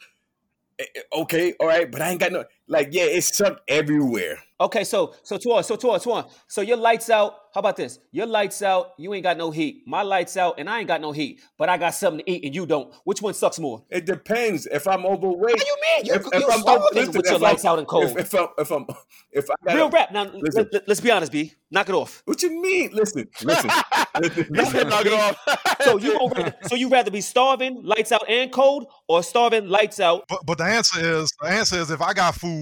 Eh, 0.79 0.85
eh, 0.95 1.01
Okay, 1.13 1.53
all 1.59 1.67
right, 1.67 1.91
but 1.91 2.01
I 2.01 2.11
ain't 2.11 2.19
got 2.21 2.31
no 2.31 2.45
like. 2.67 2.89
Yeah, 2.91 3.03
it 3.03 3.23
sucked 3.23 3.61
everywhere. 3.67 4.39
Okay, 4.59 4.83
so 4.83 5.13
so 5.21 5.37
Tuan, 5.37 5.63
so 5.63 5.75
Tuan, 5.75 5.99
Tuan. 5.99 6.25
So 6.47 6.61
your 6.61 6.77
lights 6.77 7.09
out. 7.09 7.35
How 7.53 7.59
about 7.59 7.75
this? 7.75 7.99
Your 8.11 8.25
lights 8.27 8.61
out. 8.61 8.93
You 8.97 9.13
ain't 9.13 9.23
got 9.23 9.37
no 9.37 9.49
heat. 9.51 9.83
My 9.87 10.01
lights 10.03 10.35
out, 10.37 10.55
and 10.59 10.69
I 10.69 10.79
ain't 10.79 10.87
got 10.87 10.99
no 11.01 11.11
heat. 11.11 11.41
But 11.57 11.69
I 11.69 11.77
got 11.77 11.91
something 11.91 12.23
to 12.25 12.31
eat, 12.31 12.43
and 12.43 12.53
you 12.55 12.65
don't. 12.65 12.93
Which 13.03 13.21
one 13.21 13.33
sucks 13.35 13.59
more? 13.59 13.83
It 13.89 14.05
depends. 14.05 14.65
If 14.67 14.87
I'm 14.87 15.05
overweight, 15.05 15.39
What 15.39 15.59
do 15.59 15.65
you 15.65 15.77
mean? 15.81 16.05
You, 16.05 16.13
if, 16.15 16.23
you 16.23 16.29
if 16.33 16.53
I'm 16.53 16.59
starving 16.61 17.11
with 17.13 17.25
your 17.29 17.39
lights 17.39 17.65
I'm- 17.65 17.73
out 17.73 17.79
and 17.79 17.87
cold. 17.87 18.05
If, 18.05 18.17
if 18.17 18.33
I'm 18.35 18.47
if 18.57 18.71
I'm 18.71 18.85
if 19.31 19.45
I 19.49 19.53
got 19.65 19.75
Real 19.75 19.89
rap. 19.91 20.11
Now 20.11 20.23
listen. 20.23 20.67
let, 20.71 20.89
us 20.89 20.99
be 20.99 21.11
honest, 21.11 21.31
B. 21.31 21.53
Knock 21.69 21.89
it 21.89 21.95
off. 21.95 22.21
What 22.25 22.41
you 22.41 22.61
mean? 22.61 22.91
Listen, 22.93 23.27
listen, 23.43 23.69
listen. 24.19 24.45
He 24.45 24.83
knock 24.89 25.05
it 25.05 25.13
off. 25.13 25.37
So 25.83 25.97
you 25.97 26.17
rather, 26.17 26.55
so 26.63 26.75
you 26.75 26.89
rather 26.89 27.11
be 27.11 27.21
starving, 27.21 27.83
lights 27.83 28.11
out 28.11 28.27
and 28.27 28.51
cold, 28.51 28.87
or 29.07 29.21
starving, 29.21 29.69
lights 29.69 29.99
out? 29.99 30.25
But 30.27 30.43
but 30.45 30.57
the 30.57 30.63
answer 30.63 30.99
is 30.99 31.31
the 31.39 31.47
answer 31.47 31.77
is 31.79 31.91
if 31.91 32.01
I 32.01 32.13
got 32.13 32.33
food, 32.35 32.56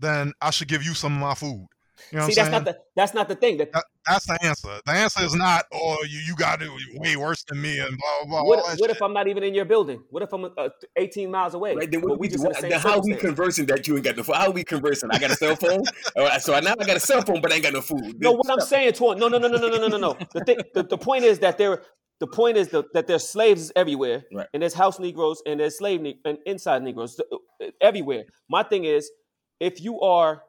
then 0.00 0.32
I 0.40 0.50
should 0.50 0.68
give 0.68 0.82
you 0.82 0.94
some 0.94 1.14
of 1.14 1.20
my 1.20 1.34
food. 1.34 1.66
You 2.10 2.18
know 2.18 2.24
See, 2.24 2.30
what 2.30 2.36
that's 2.36 2.38
I'm 2.46 2.52
not 2.52 2.64
saying? 2.64 2.64
the 2.64 2.78
that's 2.96 3.14
not 3.14 3.28
the 3.28 3.36
thing. 3.36 3.58
That, 3.58 3.72
That- 3.72 3.84
that's 4.04 4.26
the 4.26 4.36
answer. 4.42 4.80
The 4.84 4.90
answer 4.92 5.22
is 5.22 5.34
not, 5.36 5.64
oh, 5.72 6.04
you, 6.10 6.18
you 6.26 6.34
got 6.34 6.60
it 6.60 6.68
way 6.94 7.14
worse 7.14 7.44
than 7.44 7.62
me 7.62 7.78
and 7.78 7.96
blah 7.96 8.24
blah 8.24 8.26
blah. 8.26 8.38
all 8.40 8.48
what 8.48 8.56
that 8.66 8.80
what 8.80 8.88
shit. 8.90 8.96
if 8.96 9.02
I'm 9.02 9.12
not 9.12 9.28
even 9.28 9.44
in 9.44 9.54
your 9.54 9.64
building? 9.64 10.02
What 10.10 10.24
if 10.24 10.32
I'm 10.32 10.44
uh, 10.44 10.68
18 10.96 11.30
miles 11.30 11.54
away? 11.54 11.76
Right, 11.76 11.88
then 11.88 12.00
but 12.00 12.10
what 12.10 12.18
we 12.18 12.26
we, 12.26 12.32
just 12.32 12.44
in 12.44 12.50
the 12.52 12.68
then 12.68 12.80
how 12.80 12.98
we 13.00 13.14
conversing 13.14 13.66
that 13.66 13.86
you 13.86 13.94
ain't 13.94 14.04
got 14.04 14.16
the 14.16 14.24
phone? 14.24 14.34
How 14.36 14.50
we 14.50 14.64
conversing? 14.64 15.10
I 15.12 15.18
got 15.20 15.30
a 15.30 15.36
cell 15.36 15.54
phone, 15.54 15.84
All 16.16 16.24
right, 16.24 16.42
so 16.42 16.58
now 16.58 16.74
I 16.80 16.84
got 16.84 16.96
a 16.96 17.00
cell 17.00 17.22
phone, 17.22 17.40
but 17.40 17.52
I 17.52 17.56
ain't 17.56 17.62
got 17.62 17.74
no 17.74 17.80
food. 17.80 18.16
No, 18.20 18.32
what 18.32 18.50
I'm 18.50 18.60
saying, 18.60 18.92
Torn. 18.94 19.18
No, 19.20 19.28
no, 19.28 19.38
no, 19.38 19.46
no, 19.46 19.58
no, 19.58 19.68
no, 19.68 19.78
no, 19.78 19.86
no, 19.86 19.96
no. 19.98 20.16
The 20.34 20.44
thing, 20.44 20.58
the, 20.74 20.82
the 20.82 20.98
point 20.98 21.22
is 21.24 21.38
that 21.38 21.56
there, 21.58 21.82
the 22.18 22.26
point 22.26 22.56
is 22.56 22.68
that, 22.70 22.92
that 22.94 23.06
there's 23.06 23.28
slaves 23.28 23.70
everywhere, 23.76 24.24
Right. 24.34 24.48
and 24.52 24.62
there's 24.62 24.74
house 24.74 24.98
Negroes 24.98 25.40
and 25.46 25.60
there's 25.60 25.78
slave 25.78 26.00
ne- 26.00 26.18
and 26.24 26.38
inside 26.46 26.82
Negroes 26.82 27.20
uh, 27.20 27.66
everywhere. 27.80 28.24
My 28.50 28.64
thing 28.64 28.84
is, 28.84 29.08
if 29.62 29.80
you 29.80 30.00
are 30.00 30.42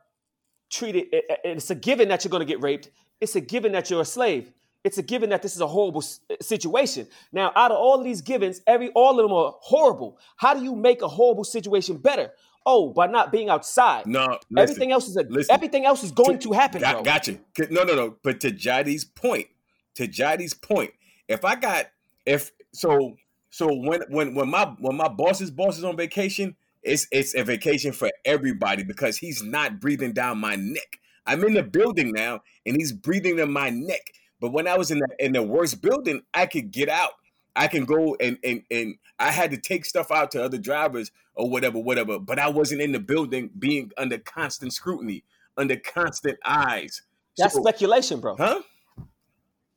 treated, 0.70 1.06
a- 1.14 1.32
a- 1.32 1.48
and 1.48 1.58
it's 1.58 1.70
a 1.70 1.76
given 1.76 2.10
that 2.10 2.24
you're 2.24 2.30
going 2.32 2.46
to 2.46 2.52
get 2.54 2.62
raped. 2.62 2.90
It's 3.22 3.36
a 3.36 3.42
given 3.42 3.72
that 3.74 3.90
you're 3.90 4.02
a 4.02 4.06
slave. 4.06 4.52
It's 4.84 4.98
a 4.98 5.04
given 5.04 5.30
that 5.30 5.42
this 5.42 5.56
is 5.56 5.62
a 5.62 5.68
horrible 5.68 6.04
uh, 6.30 6.36
situation. 6.42 7.08
Now, 7.32 7.54
out 7.56 7.72
of 7.72 7.78
all 7.78 8.04
these 8.04 8.22
givens, 8.22 8.62
every 8.68 8.90
all 8.90 9.12
of 9.20 9.24
them 9.26 9.32
are 9.32 9.54
horrible. 9.62 10.18
How 10.36 10.54
do 10.54 10.64
you 10.64 10.76
make 10.76 11.02
a 11.02 11.08
horrible 11.08 11.46
situation 11.46 11.98
better? 11.98 12.32
Oh, 12.66 12.92
by 12.92 13.08
not 13.08 13.32
being 13.32 13.50
outside. 13.50 14.08
no, 14.08 14.40
listen, 14.50 14.58
everything 14.58 14.92
else 14.92 15.08
is 15.08 15.16
a, 15.18 15.24
listen. 15.24 15.54
everything 15.54 15.86
else 15.86 16.04
is 16.04 16.12
going 16.12 16.40
to 16.40 16.52
happen, 16.54 16.82
Got. 16.82 17.04
Gotcha. 17.04 17.38
No, 17.70 17.84
no, 17.84 17.94
no. 17.96 18.18
But 18.24 18.40
to 18.42 18.52
Jadi's 18.52 19.04
point, 19.06 19.48
to 19.96 20.08
Jadi's 20.08 20.54
point, 20.54 20.92
if 21.28 21.44
I 21.46 21.56
got 21.56 21.88
if 22.26 22.52
so 22.74 23.16
so 23.50 23.68
when 23.74 24.02
when 24.10 24.34
when 24.34 24.50
my 24.50 24.66
when 24.80 24.96
my 24.98 25.08
boss's 25.10 25.52
boss 25.52 25.78
is 25.78 25.84
on 25.84 25.96
vacation, 25.98 26.56
it's 26.84 27.08
it's 27.12 27.36
a 27.36 27.44
vacation 27.44 27.92
for 27.92 28.12
everybody 28.26 28.84
because 28.84 29.18
he's 29.18 29.42
not 29.44 29.80
breathing 29.80 30.14
down 30.14 30.38
my 30.40 30.56
neck. 30.56 31.00
I'm 31.26 31.44
in 31.44 31.54
the 31.54 31.64
building 31.64 32.12
now 32.12 32.42
and 32.66 32.76
he's 32.76 32.92
breathing 32.92 33.40
in 33.40 33.52
my 33.52 33.70
neck. 33.70 34.02
But 34.42 34.52
when 34.52 34.68
I 34.68 34.78
was 34.78 34.92
in 34.92 35.00
the 35.00 35.08
in 35.20 35.32
the 35.34 35.44
worst 35.44 35.82
building, 35.82 36.22
I 36.34 36.46
could 36.46 36.72
get 36.72 36.90
out. 36.90 37.12
I 37.56 37.68
can 37.68 37.86
go 37.86 38.16
and 38.20 38.38
and 38.44 38.64
and 38.70 38.96
I 39.20 39.32
had 39.32 39.52
to 39.52 39.58
take 39.58 39.86
stuff 39.86 40.12
out 40.12 40.32
to 40.32 40.44
other 40.44 40.58
drivers 40.58 41.12
or 41.36 41.50
whatever, 41.50 41.80
whatever. 41.80 42.20
But 42.20 42.40
I 42.40 42.50
wasn't 42.50 42.82
in 42.82 42.92
the 42.92 43.00
building 43.00 43.50
being 43.58 43.92
under 43.98 44.18
constant 44.18 44.74
scrutiny, 44.74 45.24
under 45.58 45.78
constant 45.78 46.38
eyes. 46.46 47.02
That's 47.38 47.54
So- 47.54 47.62
speculation, 47.62 48.20
bro. 48.20 48.36
huh? 48.36 48.62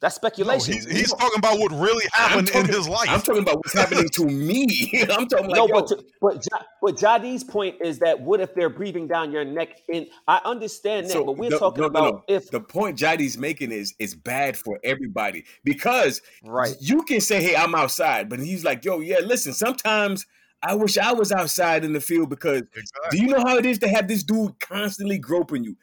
That's 0.00 0.16
No, 0.16 0.28
speculation. 0.28 0.74
he's, 0.74 0.84
he's 0.84 1.12
talking 1.12 1.38
about 1.38 1.58
what 1.58 1.72
really 1.72 2.04
happened 2.12 2.48
talking, 2.48 2.68
in 2.68 2.74
his 2.74 2.86
life. 2.86 3.08
I'm 3.08 3.22
talking 3.22 3.42
about 3.42 3.56
what's 3.56 3.72
happening 3.72 4.08
to 4.10 4.26
me. 4.26 4.90
I'm 5.10 5.26
talking 5.26 5.48
like 5.48 5.56
no, 5.56 5.68
but 5.68 5.86
to, 5.88 6.04
but 6.20 6.44
Ja- 6.52 6.62
but 6.82 6.96
Jadi's 6.96 7.42
point 7.42 7.76
is 7.82 7.98
that 8.00 8.20
what 8.20 8.40
if 8.40 8.54
they're 8.54 8.68
breathing 8.68 9.06
down 9.08 9.32
your 9.32 9.44
neck? 9.44 9.80
And 9.92 10.06
I 10.28 10.40
understand 10.44 11.06
that, 11.06 11.12
so 11.12 11.24
but 11.24 11.38
we're 11.38 11.48
no- 11.50 11.58
talking 11.58 11.80
no, 11.80 11.88
no, 11.88 11.98
about 11.98 12.24
no. 12.28 12.34
if 12.34 12.50
the 12.50 12.60
point 12.60 12.98
Jadi's 12.98 13.38
making 13.38 13.72
is 13.72 13.94
is 13.98 14.14
bad 14.14 14.56
for 14.58 14.78
everybody 14.84 15.44
because 15.64 16.20
right. 16.44 16.74
you 16.78 17.02
can 17.04 17.22
say, 17.22 17.42
"Hey, 17.42 17.56
I'm 17.56 17.74
outside," 17.74 18.28
but 18.28 18.38
he's 18.38 18.64
like, 18.64 18.84
"Yo, 18.84 19.00
yeah, 19.00 19.20
listen. 19.24 19.54
Sometimes 19.54 20.26
I 20.62 20.74
wish 20.74 20.98
I 20.98 21.12
was 21.12 21.32
outside 21.32 21.84
in 21.84 21.92
the 21.92 22.00
field 22.00 22.28
because 22.28 22.62
exactly. 22.74 23.18
do 23.18 23.24
you 23.24 23.28
know 23.28 23.42
how 23.46 23.56
it 23.56 23.64
is 23.64 23.78
to 23.78 23.88
have 23.88 24.08
this 24.08 24.22
dude 24.24 24.58
constantly 24.60 25.16
groping 25.18 25.64
you, 25.64 25.76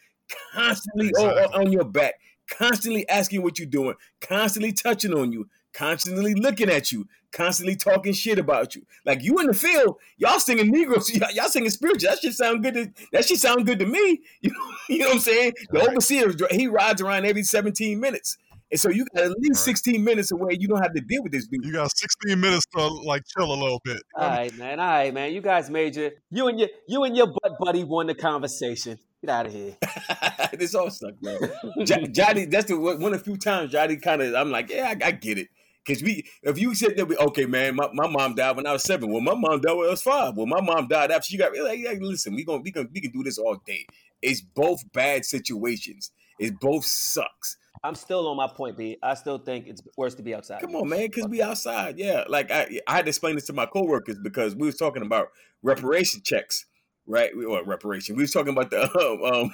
constantly 0.54 1.10
Exactly. 1.10 1.44
on, 1.46 1.68
on 1.68 1.72
your 1.72 1.86
back, 1.86 2.14
constantly 2.50 3.08
asking 3.10 3.42
what 3.44 3.58
you're 3.60 3.68
doing, 3.68 3.96
constantly 4.22 4.72
touching 4.74 5.14
on 5.14 5.32
you, 5.32 5.48
constantly 5.74 6.34
looking 6.36 6.70
at 6.70 6.92
you, 6.92 7.08
constantly 7.32 7.76
talking 7.76 8.14
shit 8.14 8.38
about 8.40 8.76
you. 8.76 8.84
Like 9.06 9.24
you 9.24 9.38
in 9.40 9.48
the 9.48 9.54
field, 9.54 9.96
y'all 10.18 10.40
singing 10.40 10.72
Negroes, 10.72 11.10
y'all, 11.16 11.32
y'all 11.32 11.48
singing 11.50 11.70
spiritual. 11.72 12.10
That 12.10 12.20
shit 12.20 12.34
sound 12.34 12.64
good. 12.64 12.74
To, 12.76 12.92
that 13.12 13.26
shit 13.26 13.40
sound 13.40 13.66
good 13.66 13.80
to 13.80 13.86
me. 13.86 14.22
You 14.42 14.52
know, 14.52 14.66
you 14.90 15.00
know 15.00 15.06
what 15.08 15.14
I'm 15.16 15.20
saying? 15.22 15.54
The 15.72 15.80
Right. 15.80 15.90
overseer, 15.90 16.34
he 16.52 16.68
rides 16.68 17.02
around 17.02 17.26
every 17.26 17.44
17 17.44 18.00
minutes. 18.00 18.38
And 18.72 18.80
so 18.80 18.90
you 18.90 19.06
got 19.16 19.26
at 19.26 19.32
least 19.40 19.66
Right. 19.68 19.76
16 19.78 20.04
minutes 20.04 20.32
away. 20.32 20.58
You 20.60 20.68
don't 20.68 20.82
have 20.82 20.94
to 20.94 21.02
deal 21.02 21.24
with 21.24 21.32
this 21.32 21.48
dude. 21.48 21.64
You 21.64 21.72
got 21.74 21.90
16 21.96 22.40
minutes 22.40 22.66
to 22.76 22.88
like 22.88 23.24
chill 23.26 23.46
a 23.52 23.56
little 23.56 23.82
bit. 23.86 24.02
All 24.16 24.28
right, 24.28 24.54
man. 24.58 24.80
All 24.80 24.86
right, 24.88 25.14
man. 25.14 25.32
You 25.34 25.42
guys 25.42 25.70
major. 25.70 26.12
You 26.32 26.48
and 26.48 26.60
your 26.60 26.70
you 26.88 27.04
and 27.04 27.16
your 27.16 27.28
butt 27.28 27.54
buddy 27.60 27.84
won 27.84 28.08
the 28.08 28.16
conversation. 28.16 28.98
Get 29.24 29.30
out 29.30 29.46
of 29.46 29.54
here. 29.54 29.78
this 30.60 30.76
all 30.76 30.90
sucked, 30.90 31.24
man. 31.24 31.40
J- 31.86 32.08
Jody, 32.12 32.44
that's 32.44 32.66
the 32.66 32.78
one 32.78 33.02
of 33.02 33.12
the 33.12 33.20
few 33.20 33.38
times 33.38 33.72
Johnny 33.72 33.96
kind 33.96 34.22
of. 34.22 34.36
I'm 34.36 34.52
like, 34.52 34.70
yeah, 34.70 34.94
I, 35.02 35.08
I 35.08 35.12
get 35.12 35.38
it. 35.38 35.48
Cause 35.88 36.04
we, 36.04 36.26
if 36.44 36.60
you 36.60 36.76
said 36.76 36.98
that, 36.98 37.06
we, 37.08 37.16
okay, 37.16 37.46
man, 37.46 37.76
my, 37.76 37.88
my 37.94 38.08
mom 38.08 38.36
died 38.36 38.58
when 38.58 38.68
I 38.68 38.74
was 38.74 38.84
seven. 38.84 39.10
Well, 39.12 39.22
my 39.22 39.34
mom 39.34 39.62
died 39.62 39.74
when 39.74 39.88
I 39.88 39.92
was 39.92 40.02
five. 40.02 40.36
Well, 40.36 40.46
my 40.46 40.60
mom 40.60 40.90
died 40.90 41.10
after 41.12 41.24
she 41.24 41.38
got. 41.38 41.58
Like, 41.58 41.80
yeah, 41.80 41.94
listen, 42.02 42.36
we 42.36 42.44
gonna 42.44 42.62
we 42.62 42.72
can 42.74 42.90
we 42.94 43.00
can 43.00 43.12
do 43.12 43.24
this 43.24 43.38
all 43.38 43.56
day. 43.66 43.86
It's 44.22 44.42
both 44.42 44.92
bad 44.92 45.24
situations. 45.24 46.12
It 46.38 46.60
both 46.60 46.84
sucks. 46.84 47.56
I'm 47.82 47.96
still 47.96 48.28
on 48.28 48.36
my 48.36 48.48
point, 48.48 48.78
B. 48.78 48.98
I 49.02 49.14
still 49.14 49.38
think 49.38 49.68
it's 49.68 49.82
worse 49.98 50.16
to 50.16 50.24
be 50.24 50.36
outside. 50.36 50.62
Come 50.62 50.76
on, 50.76 50.90
man, 50.90 51.08
because 51.08 51.30
we 51.30 51.42
outside. 51.42 51.98
Yeah, 51.98 52.26
like 52.28 52.52
I, 52.52 52.80
I 52.88 52.96
had 52.96 53.06
to 53.06 53.10
explain 53.10 53.36
this 53.36 53.46
to 53.48 53.54
my 53.54 53.68
coworkers 53.68 54.20
because 54.22 54.54
we 54.54 54.66
was 54.66 54.76
talking 54.76 55.02
about 55.02 55.30
reparation 55.62 56.22
checks, 56.24 56.66
right? 57.08 57.36
We- 57.36 57.46
Or 57.46 57.64
reparation. 57.64 58.16
We 58.16 58.24
was 58.24 58.32
talking 58.32 58.54
about 58.54 58.70
the 58.72 58.84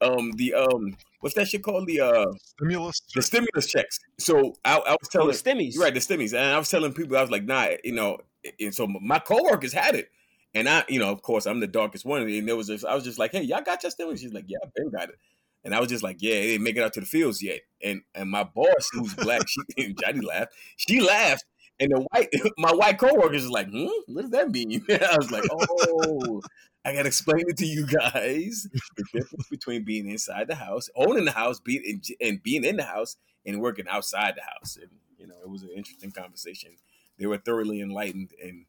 um, 0.00 0.08
um, 0.10 0.18
um 0.18 0.32
the 0.32 0.54
um 0.54 0.96
what's 1.20 1.34
that 1.36 1.48
shit 1.48 1.62
called? 1.62 1.86
The 1.86 2.00
uh 2.00 2.26
Stimulus. 2.44 3.00
the 3.14 3.22
stimulus 3.22 3.66
checks. 3.66 3.98
So 4.18 4.54
I, 4.64 4.76
I 4.76 4.90
was 4.92 4.98
Oh, 5.04 5.08
telling 5.12 5.28
the 5.28 5.34
stimmies. 5.34 5.78
Right, 5.78 5.92
the 5.94 6.00
stimmies. 6.00 6.32
And 6.32 6.54
I 6.54 6.58
was 6.58 6.68
telling 6.68 6.92
people, 6.92 7.16
I 7.16 7.22
was 7.22 7.30
like, 7.30 7.44
nah, 7.44 7.68
you 7.84 7.92
know, 7.92 8.18
and 8.58 8.74
so 8.74 8.86
my 8.86 9.18
coworkers 9.18 9.72
had 9.72 9.94
it. 9.94 10.10
And 10.54 10.68
I, 10.68 10.84
you 10.88 10.98
know, 10.98 11.10
of 11.12 11.22
course, 11.22 11.46
I'm 11.46 11.60
the 11.60 11.66
darkest 11.68 12.04
one. 12.04 12.22
And 12.22 12.48
there 12.48 12.56
was 12.56 12.66
just, 12.66 12.84
I 12.84 12.94
was 12.94 13.04
just 13.04 13.18
like, 13.20 13.30
hey, 13.32 13.42
y'all 13.42 13.60
got 13.62 13.82
your 13.84 13.90
stimulus? 13.90 14.20
She's 14.20 14.32
like, 14.32 14.46
yeah, 14.48 14.58
I've 14.64 14.74
been 14.74 14.90
got 14.90 15.08
it. 15.10 15.16
And 15.62 15.74
I 15.74 15.78
was 15.80 15.88
just 15.90 16.02
like, 16.02 16.16
yeah, 16.20 16.34
it 16.34 16.46
didn't 16.52 16.64
make 16.64 16.76
it 16.76 16.82
out 16.82 16.94
to 16.94 17.00
the 17.00 17.06
fields 17.06 17.42
yet. 17.42 17.60
And 17.84 18.00
and 18.14 18.30
my 18.30 18.44
boss, 18.44 18.88
who's 18.92 19.14
black, 19.14 19.46
she 19.46 19.60
and 19.76 19.96
Johnny 20.00 20.20
laughed. 20.22 20.54
She 20.76 21.00
laughed. 21.00 21.44
And 21.80 21.90
the 21.90 22.06
white, 22.12 22.28
my 22.58 22.72
white 22.72 22.98
coworkers 22.98 23.44
is 23.44 23.50
like, 23.50 23.68
hmm, 23.70 23.88
what 24.08 24.22
does 24.22 24.30
that 24.30 24.50
mean? 24.50 24.84
I 24.90 25.16
was 25.16 25.30
like, 25.30 25.44
oh, 25.50 26.42
I 26.84 26.94
gotta 26.94 27.08
explain 27.08 27.44
it 27.48 27.56
to 27.58 27.66
you 27.66 27.86
guys. 27.86 28.68
The 28.96 29.04
difference 29.12 29.48
between 29.48 29.84
being 29.84 30.08
inside 30.08 30.48
the 30.48 30.54
house, 30.54 30.88
owning 30.94 31.24
the 31.24 31.32
house, 31.32 31.60
being 31.60 31.82
in, 31.84 32.02
and 32.26 32.42
being 32.42 32.64
in 32.64 32.76
the 32.76 32.84
house, 32.84 33.16
and 33.46 33.60
working 33.60 33.86
outside 33.88 34.34
the 34.36 34.42
house. 34.42 34.76
And 34.80 34.90
you 35.18 35.26
know, 35.26 35.36
it 35.42 35.48
was 35.48 35.62
an 35.62 35.70
interesting 35.74 36.12
conversation. 36.12 36.72
They 37.18 37.26
were 37.26 37.38
thoroughly 37.38 37.80
enlightened, 37.80 38.30
and 38.42 38.64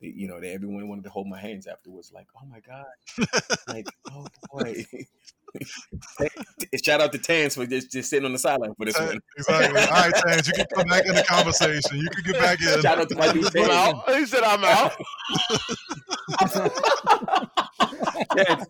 you 0.00 0.28
know, 0.28 0.40
they, 0.40 0.52
everyone 0.52 0.88
wanted 0.88 1.04
to 1.04 1.10
hold 1.10 1.28
my 1.28 1.40
hands 1.40 1.66
afterwards. 1.66 2.12
Like, 2.12 2.28
oh 2.36 2.46
my 2.46 2.60
god, 2.60 2.86
like, 3.68 3.86
oh 4.12 4.26
boy. 4.52 4.84
Shout 6.84 7.00
out 7.00 7.12
to 7.12 7.18
Tans 7.18 7.54
for 7.54 7.66
just, 7.66 7.90
just 7.92 8.10
sitting 8.10 8.24
on 8.26 8.32
the 8.32 8.38
sideline 8.38 8.74
for 8.74 8.84
this 8.84 8.94
Tan- 8.96 9.06
one. 9.08 9.20
Exactly. 9.36 9.80
All 9.80 9.86
right, 9.88 10.14
Tans, 10.26 10.46
you 10.46 10.52
can 10.54 10.66
come 10.74 10.86
back 10.86 11.06
in 11.06 11.14
the 11.14 11.22
conversation. 11.24 11.98
You 11.98 12.08
can 12.10 12.24
get 12.32 12.40
back 12.40 12.60
in. 12.60 12.80
Shout 12.82 12.98
out 12.98 13.08
to 13.08 13.16
my 13.16 13.32
dude 13.32 13.44
I'm 13.46 13.52
Tans. 13.52 13.70
out. 13.70 14.08
He 14.14 14.26
said 14.26 14.42
I'm 14.42 14.64
out. 14.64 14.92
Yeah, 18.34 18.64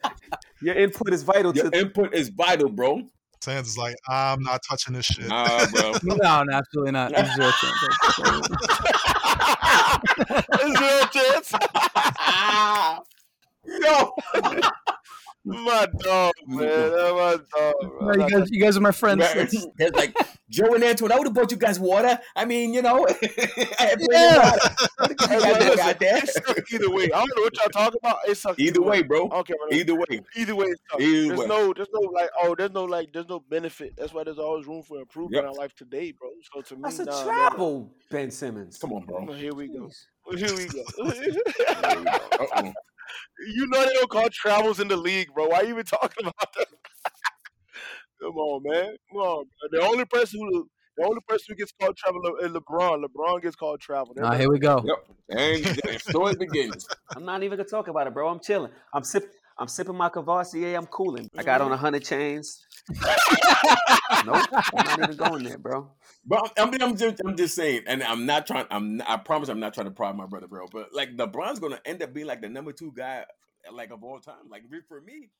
your 0.60 0.74
input 0.74 1.12
is 1.12 1.22
vital 1.22 1.54
Your 1.54 1.70
to 1.70 1.78
input 1.78 2.14
is 2.14 2.28
vital, 2.30 2.68
bro. 2.68 3.02
Tans 3.40 3.68
is 3.68 3.76
like, 3.78 3.94
I'm 4.08 4.42
not 4.42 4.60
touching 4.68 4.94
this 4.94 5.06
shit. 5.06 5.28
Nah, 5.28 5.66
bro. 5.70 5.92
No, 6.02 6.42
no, 6.42 6.52
absolutely 6.52 6.92
not. 6.92 7.10
Zero 7.10 7.50
chance. 7.60 7.80
Zero 10.78 11.06
chance. 11.12 11.52
Yo, 13.82 14.12
My 15.48 15.86
dog, 16.00 16.32
man. 16.48 16.58
That's 16.66 17.12
my 17.12 17.36
dog. 17.56 17.98
Bro. 18.00 18.14
you 18.26 18.30
guys, 18.30 18.50
you 18.50 18.60
guys 18.60 18.76
are 18.76 18.80
my 18.80 18.90
friends. 18.90 19.20
Man, 19.20 19.36
That's- 19.36 19.66
It's 19.78 19.96
like 19.96 20.16
Joe 20.50 20.74
and 20.74 20.82
Antoine. 20.82 21.12
I 21.12 21.16
would 21.18 21.26
have 21.28 21.34
bought 21.34 21.50
you 21.52 21.56
guys 21.56 21.78
water. 21.78 22.18
I 22.34 22.44
mean, 22.44 22.74
you 22.74 22.82
know, 22.82 23.06
I 23.22 23.72
had 23.78 24.00
Yeah. 24.10 24.50
water. 24.50 24.58
What 24.98 25.18
the 25.18 25.28
Hey, 25.28 25.38
that 25.38 25.60
listen, 25.60 25.76
got 25.76 26.00
there? 26.00 26.16
it 26.18 26.28
sucks 26.28 26.72
either 26.72 26.90
way. 26.90 27.04
I 27.04 27.18
don't 27.24 27.36
know 27.36 27.42
what 27.42 27.56
y'all 27.56 27.68
talking 27.68 27.98
about. 28.02 28.18
It 28.26 28.36
sucks 28.36 28.58
Either 28.58 28.82
way, 28.82 29.02
bro. 29.02 29.28
Okay. 29.28 29.54
Either 29.70 29.94
way. 29.94 30.20
Either 30.36 30.56
way, 30.56 30.66
it 30.66 30.80
sucks. 30.90 31.02
Either 31.02 31.26
there's 31.28 31.38
way. 31.40 31.46
no, 31.46 31.72
there's 31.72 31.88
no 31.94 32.00
like, 32.00 32.30
oh, 32.42 32.54
there's 32.56 32.72
no 32.72 32.84
like, 32.84 33.12
there's 33.12 33.28
no 33.28 33.38
benefit. 33.40 33.94
That's 33.96 34.12
why 34.12 34.24
there's 34.24 34.38
always 34.38 34.66
room 34.66 34.82
for 34.82 34.98
improvement 34.98 35.34
Yep. 35.36 35.44
in 35.44 35.48
our 35.48 35.54
life 35.54 35.74
today, 35.76 36.12
bro. 36.12 36.28
So 36.52 36.60
to 36.62 36.74
me, 36.74 36.82
that's 36.82 36.98
a 36.98 37.04
nah, 37.04 37.56
man. 37.56 37.90
Ben 38.10 38.30
Simmons. 38.32 38.78
Come 38.78 38.92
on, 38.94 39.04
bro. 39.06 39.26
Here 39.32 39.54
we 39.54 39.68
go. 39.68 39.88
Jeez. 39.88 40.06
Well, 40.26 40.36
Here 40.36 40.54
we 40.56 40.66
go. 42.64 42.72
Uh-oh. 43.06 43.52
you 43.54 43.66
know 43.68 43.84
they 43.84 43.94
don't 43.94 44.10
call 44.10 44.28
travels 44.30 44.80
in 44.80 44.88
the 44.88 44.96
league, 44.96 45.32
bro. 45.34 45.48
Why 45.48 45.58
are 45.58 45.64
you 45.64 45.70
even 45.70 45.84
talking 45.84 46.26
about 46.26 46.52
that? 46.56 46.66
Come 48.20 48.36
on, 48.36 48.62
man. 48.64 48.96
Come 49.10 49.20
on, 49.20 49.44
bro. 49.44 49.80
The 49.80 49.86
only 49.86 50.04
person 50.04 50.40
who 50.40 50.68
the 50.96 51.04
only 51.04 51.20
person 51.28 51.46
who 51.48 51.54
gets 51.56 51.72
called 51.78 51.96
travel 51.96 52.22
is 52.40 52.52
LeBron. 52.52 53.04
LeBron 53.04 53.42
gets 53.42 53.54
called 53.54 53.80
travel. 53.80 54.14
Ah, 54.22 54.34
here 54.34 54.50
we 54.50 54.58
go. 54.58 54.82
Yep. 54.82 55.38
And 55.38 55.64
the 55.64 55.98
story 55.98 56.34
begins. 56.36 56.88
I'm 57.14 57.24
not 57.24 57.42
even 57.42 57.58
gonna 57.58 57.68
talk 57.68 57.88
about 57.88 58.06
it, 58.06 58.14
bro. 58.14 58.28
I'm 58.28 58.40
chilling. 58.40 58.72
I'm 58.94 59.04
sipping. 59.04 59.30
I'm 59.58 59.68
sipping 59.68 59.94
my 59.94 60.08
Courvoisier. 60.08 60.76
I'm 60.76 60.86
cooling. 60.86 61.30
I 61.36 61.42
got 61.42 61.60
on 61.60 61.72
a 61.72 61.76
hundred 61.76 62.04
chains. 62.04 62.66
nope, 64.24 64.46
I'm 64.52 64.86
not 64.86 64.98
even 65.02 65.16
going 65.16 65.44
there, 65.44 65.58
bro. 65.58 65.90
But 66.26 66.52
I 66.58 66.68
mean, 66.68 66.82
I'm 66.82 66.96
just, 66.96 67.20
I'm 67.24 67.36
just 67.36 67.54
saying, 67.54 67.84
and 67.86 68.02
I'm 68.02 68.26
not 68.26 68.46
trying. 68.46 68.66
I'm, 68.70 69.02
I 69.06 69.16
promise, 69.16 69.48
I'm 69.48 69.60
not 69.60 69.74
trying 69.74 69.86
to 69.86 69.92
prod 69.92 70.16
my 70.16 70.26
brother, 70.26 70.48
bro. 70.48 70.66
But 70.72 70.92
like, 70.92 71.16
LeBron's 71.16 71.60
gonna 71.60 71.80
end 71.84 72.02
up 72.02 72.12
being 72.12 72.26
like 72.26 72.42
the 72.42 72.48
number 72.48 72.72
two 72.72 72.92
guy, 72.96 73.24
like 73.72 73.92
of 73.92 74.02
all 74.04 74.20
time. 74.20 74.50
Like 74.50 74.64
for 74.88 75.00
me, 75.00 75.30